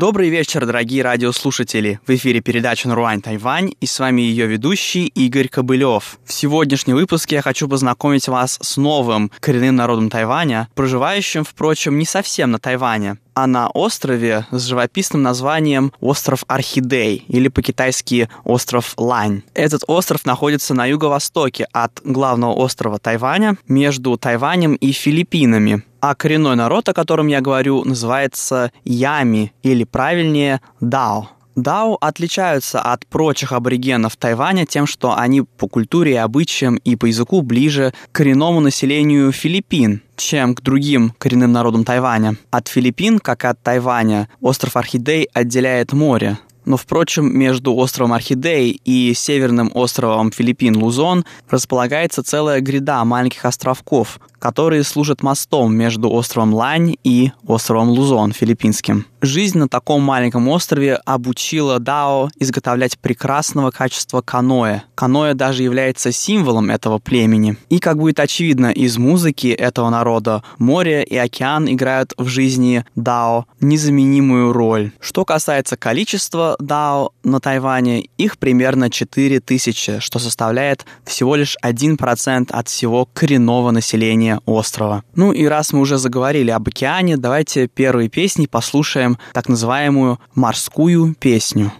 Добрый 0.00 0.30
вечер, 0.30 0.64
дорогие 0.64 1.02
радиослушатели! 1.02 2.00
В 2.06 2.10
эфире 2.14 2.40
передача 2.40 2.88
«Наруань 2.88 3.20
Тайвань» 3.20 3.74
и 3.82 3.86
с 3.86 3.98
вами 3.98 4.22
ее 4.22 4.46
ведущий 4.46 5.04
Игорь 5.08 5.48
Кобылев. 5.48 6.18
В 6.24 6.32
сегодняшнем 6.32 6.94
выпуске 6.96 7.34
я 7.34 7.42
хочу 7.42 7.68
познакомить 7.68 8.26
вас 8.26 8.58
с 8.62 8.78
новым 8.78 9.30
коренным 9.40 9.76
народом 9.76 10.08
Тайваня, 10.08 10.70
проживающим, 10.74 11.44
впрочем, 11.44 11.98
не 11.98 12.06
совсем 12.06 12.50
на 12.50 12.58
Тайване, 12.58 13.18
а 13.34 13.46
на 13.46 13.68
острове 13.68 14.46
с 14.50 14.64
живописным 14.64 15.22
названием 15.22 15.92
остров 16.00 16.44
Орхидей 16.48 17.26
или 17.28 17.48
по-китайски 17.48 18.30
остров 18.44 18.94
Лань. 18.96 19.42
Этот 19.52 19.82
остров 19.86 20.24
находится 20.24 20.72
на 20.72 20.86
юго-востоке 20.86 21.66
от 21.72 22.00
главного 22.04 22.52
острова 22.52 22.98
Тайваня 22.98 23.58
между 23.68 24.16
Тайванем 24.16 24.76
и 24.76 24.92
Филиппинами. 24.92 25.82
А 26.00 26.14
коренной 26.14 26.56
народ, 26.56 26.88
о 26.88 26.94
котором 26.94 27.26
я 27.26 27.40
говорю, 27.40 27.84
называется 27.84 28.72
Ями, 28.84 29.52
или 29.62 29.84
правильнее 29.84 30.60
Дао. 30.80 31.28
Дао 31.56 31.98
отличаются 32.00 32.80
от 32.80 33.06
прочих 33.06 33.52
аборигенов 33.52 34.16
Тайваня 34.16 34.64
тем, 34.64 34.86
что 34.86 35.18
они 35.18 35.42
по 35.42 35.68
культуре 35.68 36.20
обычаям 36.20 36.76
и 36.76 36.96
по 36.96 37.06
языку 37.06 37.42
ближе 37.42 37.92
к 38.12 38.16
коренному 38.16 38.60
населению 38.60 39.30
Филиппин, 39.32 40.02
чем 40.16 40.54
к 40.54 40.62
другим 40.62 41.12
коренным 41.18 41.52
народам 41.52 41.84
Тайваня. 41.84 42.36
От 42.50 42.68
Филиппин, 42.68 43.18
как 43.18 43.44
и 43.44 43.48
от 43.48 43.62
Тайваня, 43.62 44.28
остров 44.40 44.76
Орхидей 44.76 45.28
отделяет 45.34 45.92
море. 45.92 46.38
Но, 46.70 46.76
впрочем, 46.76 47.36
между 47.36 47.74
островом 47.74 48.12
Орхидей 48.12 48.80
и 48.84 49.12
северным 49.12 49.72
островом 49.74 50.30
Филиппин 50.30 50.76
Лузон 50.76 51.24
располагается 51.48 52.22
целая 52.22 52.60
гряда 52.60 53.04
маленьких 53.04 53.44
островков, 53.44 54.20
которые 54.38 54.84
служат 54.84 55.22
мостом 55.22 55.74
между 55.74 56.10
островом 56.10 56.54
Лань 56.54 56.94
и 57.02 57.32
островом 57.44 57.90
Лузон 57.90 58.32
филиппинским. 58.32 59.04
Жизнь 59.20 59.58
на 59.58 59.68
таком 59.68 60.02
маленьком 60.02 60.48
острове 60.48 60.94
обучила 60.94 61.78
Дао 61.78 62.30
изготовлять 62.38 62.98
прекрасного 62.98 63.70
качества 63.70 64.22
каноэ. 64.22 64.82
Каноэ 64.94 65.34
даже 65.34 65.62
является 65.62 66.10
символом 66.10 66.70
этого 66.70 66.98
племени. 66.98 67.56
И, 67.68 67.80
как 67.80 67.98
будет 67.98 68.18
очевидно 68.18 68.68
из 68.70 68.96
музыки 68.96 69.48
этого 69.48 69.90
народа, 69.90 70.42
море 70.58 71.04
и 71.04 71.16
океан 71.16 71.70
играют 71.70 72.14
в 72.16 72.28
жизни 72.28 72.86
Дао 72.94 73.44
незаменимую 73.60 74.54
роль. 74.54 74.92
Что 75.00 75.26
касается 75.26 75.76
количества 75.76 76.56
Дао 76.60 77.12
на 77.24 77.40
Тайване, 77.40 78.08
их 78.18 78.38
примерно 78.38 78.90
4000, 78.90 80.00
что 80.00 80.18
составляет 80.18 80.86
всего 81.04 81.36
лишь 81.36 81.56
1% 81.64 82.50
от 82.50 82.68
всего 82.68 83.06
коренного 83.12 83.70
населения 83.70 84.40
острова. 84.46 85.02
Ну 85.14 85.32
и 85.32 85.44
раз 85.44 85.72
мы 85.72 85.80
уже 85.80 85.98
заговорили 85.98 86.50
об 86.50 86.68
океане, 86.68 87.16
давайте 87.16 87.66
первой 87.68 88.08
песней 88.08 88.46
послушаем 88.46 89.18
так 89.32 89.48
называемую 89.48 90.18
морскую 90.34 91.14
песню. 91.14 91.72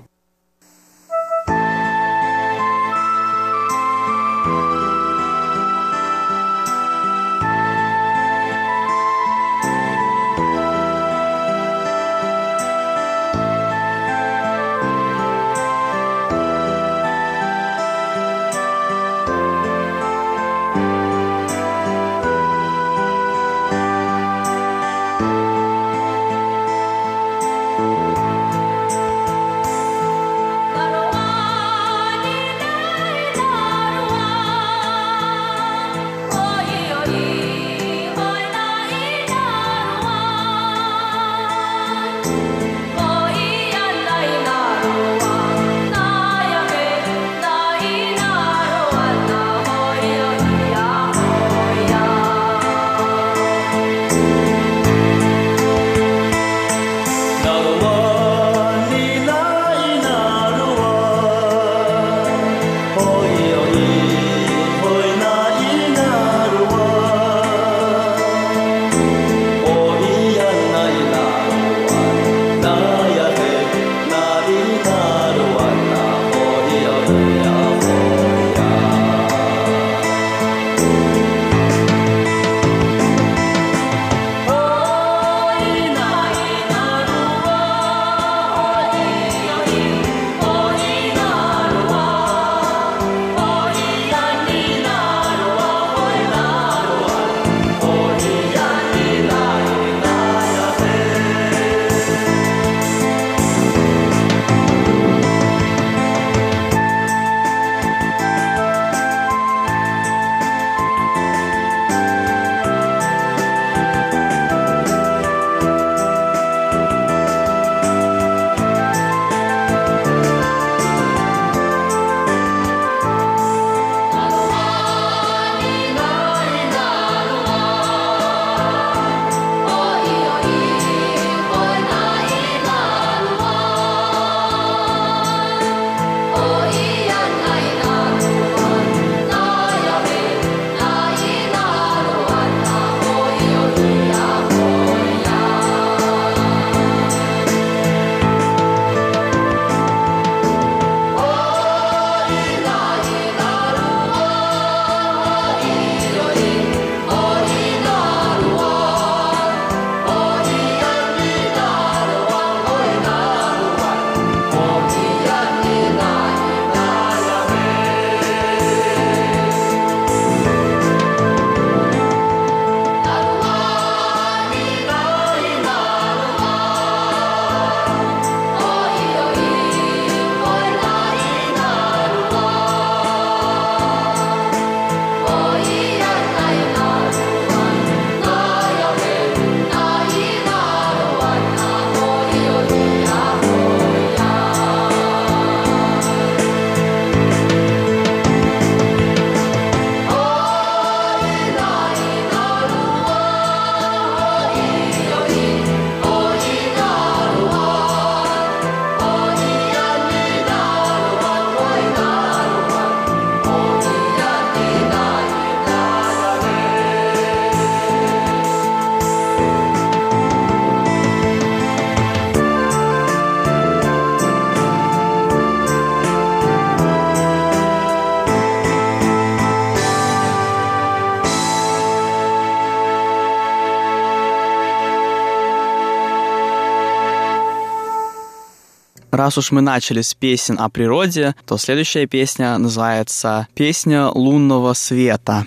Раз 239.21 239.37
уж 239.37 239.51
мы 239.51 239.61
начали 239.61 240.01
с 240.01 240.15
песен 240.15 240.59
о 240.59 240.71
природе, 240.71 241.35
то 241.47 241.59
следующая 241.59 242.07
песня 242.07 242.57
называется 242.57 243.49
«Песня 243.55 244.09
лунного 244.09 244.73
света». 244.73 245.47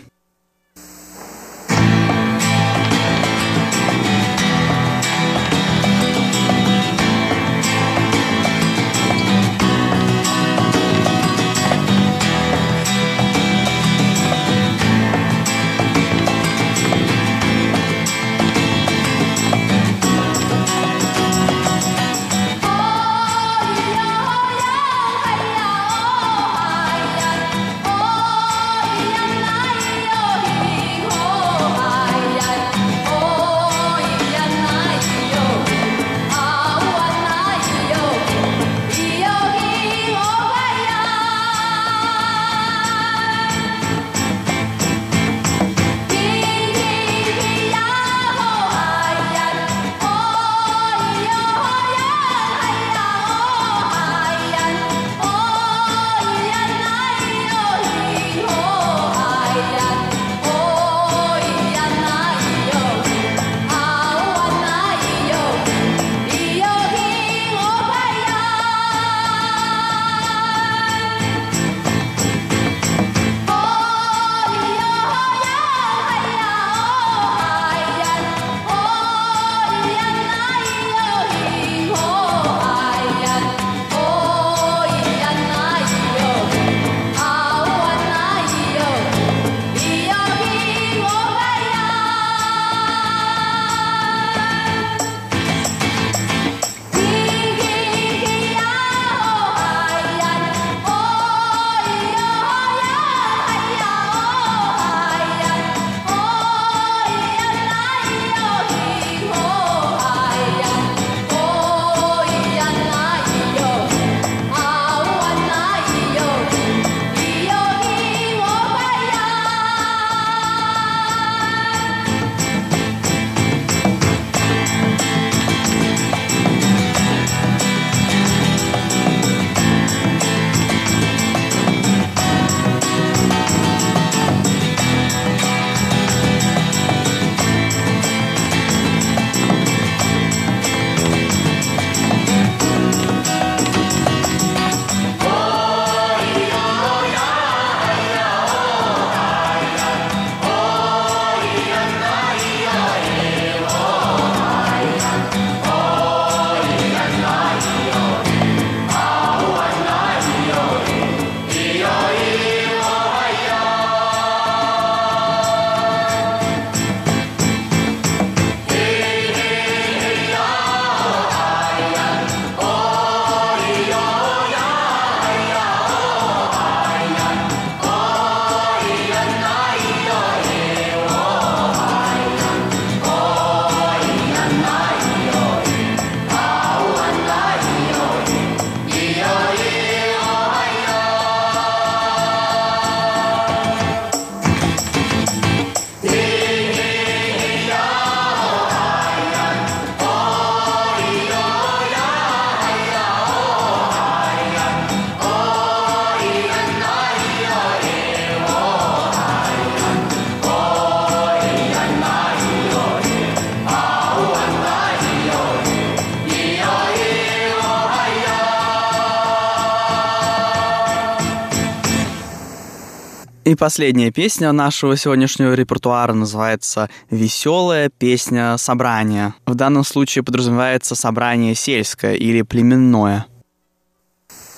И 223.53 223.55
последняя 223.55 224.09
песня 224.09 224.51
нашего 224.51 224.97
сегодняшнего 224.97 225.53
репертуара 225.53 226.13
называется 226.13 226.89
«Веселая 227.11 227.91
песня 227.95 228.57
собрания». 228.57 229.35
В 229.45 229.53
данном 229.53 229.83
случае 229.83 230.23
подразумевается 230.23 230.95
собрание 230.95 231.53
сельское 231.53 232.15
или 232.15 232.41
племенное. 232.41 233.27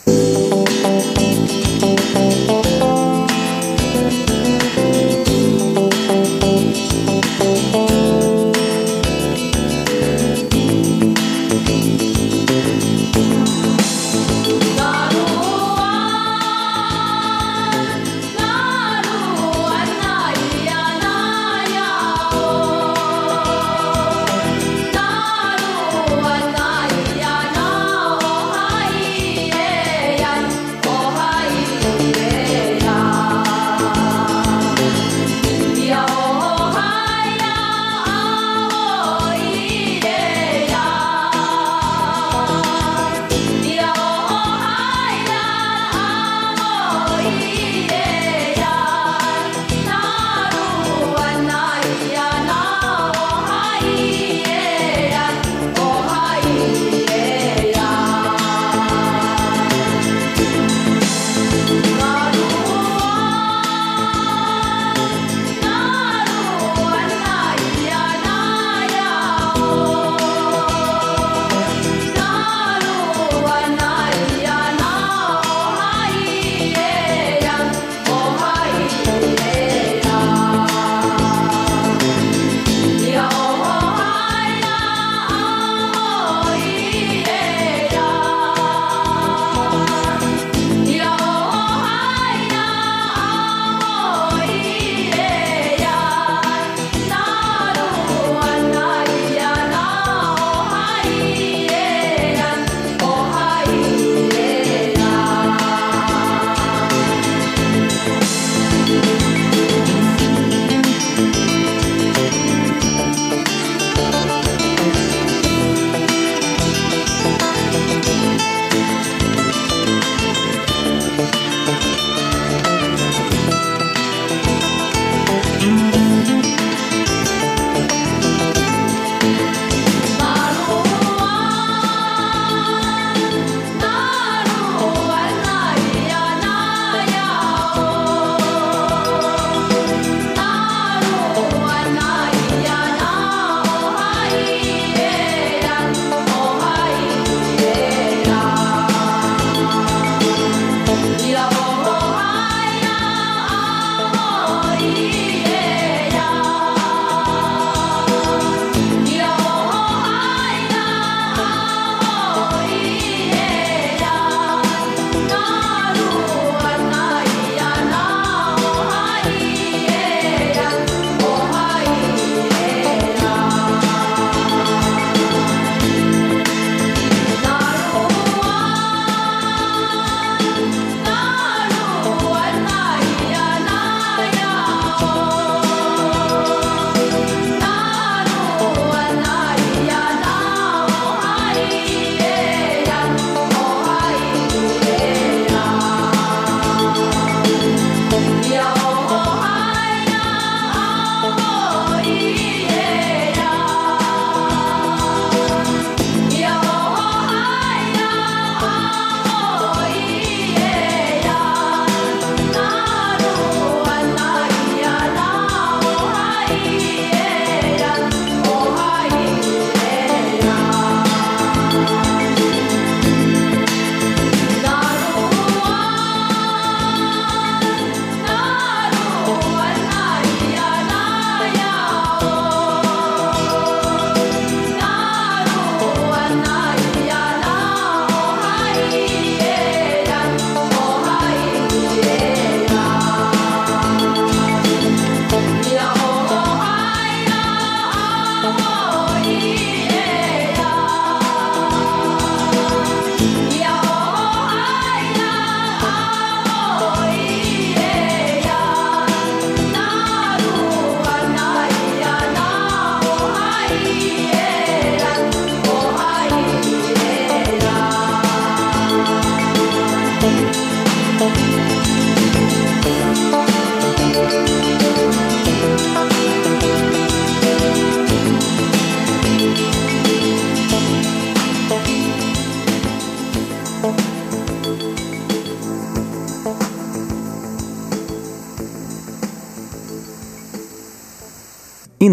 И 0.07 0.44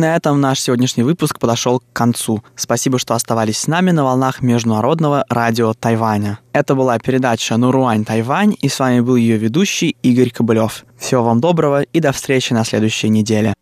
на 0.02 0.16
этом 0.16 0.40
наш 0.40 0.58
сегодняшний 0.58 1.04
выпуск 1.04 1.38
подошел 1.38 1.78
к 1.78 1.84
концу. 1.92 2.42
Спасибо, 2.56 2.98
что 2.98 3.14
оставались 3.14 3.58
с 3.58 3.68
нами 3.68 3.92
на 3.92 4.02
волнах 4.02 4.42
Международного 4.42 5.24
радио 5.28 5.74
Тайваня. 5.74 6.40
Это 6.52 6.74
была 6.74 6.98
передача 6.98 7.56
«Нуруань 7.56 8.04
Тайвань», 8.04 8.56
и 8.60 8.68
с 8.68 8.80
вами 8.80 8.98
был 8.98 9.14
ее 9.14 9.36
ведущий 9.36 9.96
Игорь 10.02 10.30
Кобылев. 10.30 10.84
Всего 10.98 11.22
вам 11.22 11.40
доброго 11.40 11.82
и 11.82 12.00
до 12.00 12.10
встречи 12.10 12.52
на 12.52 12.64
следующей 12.64 13.10
неделе. 13.10 13.54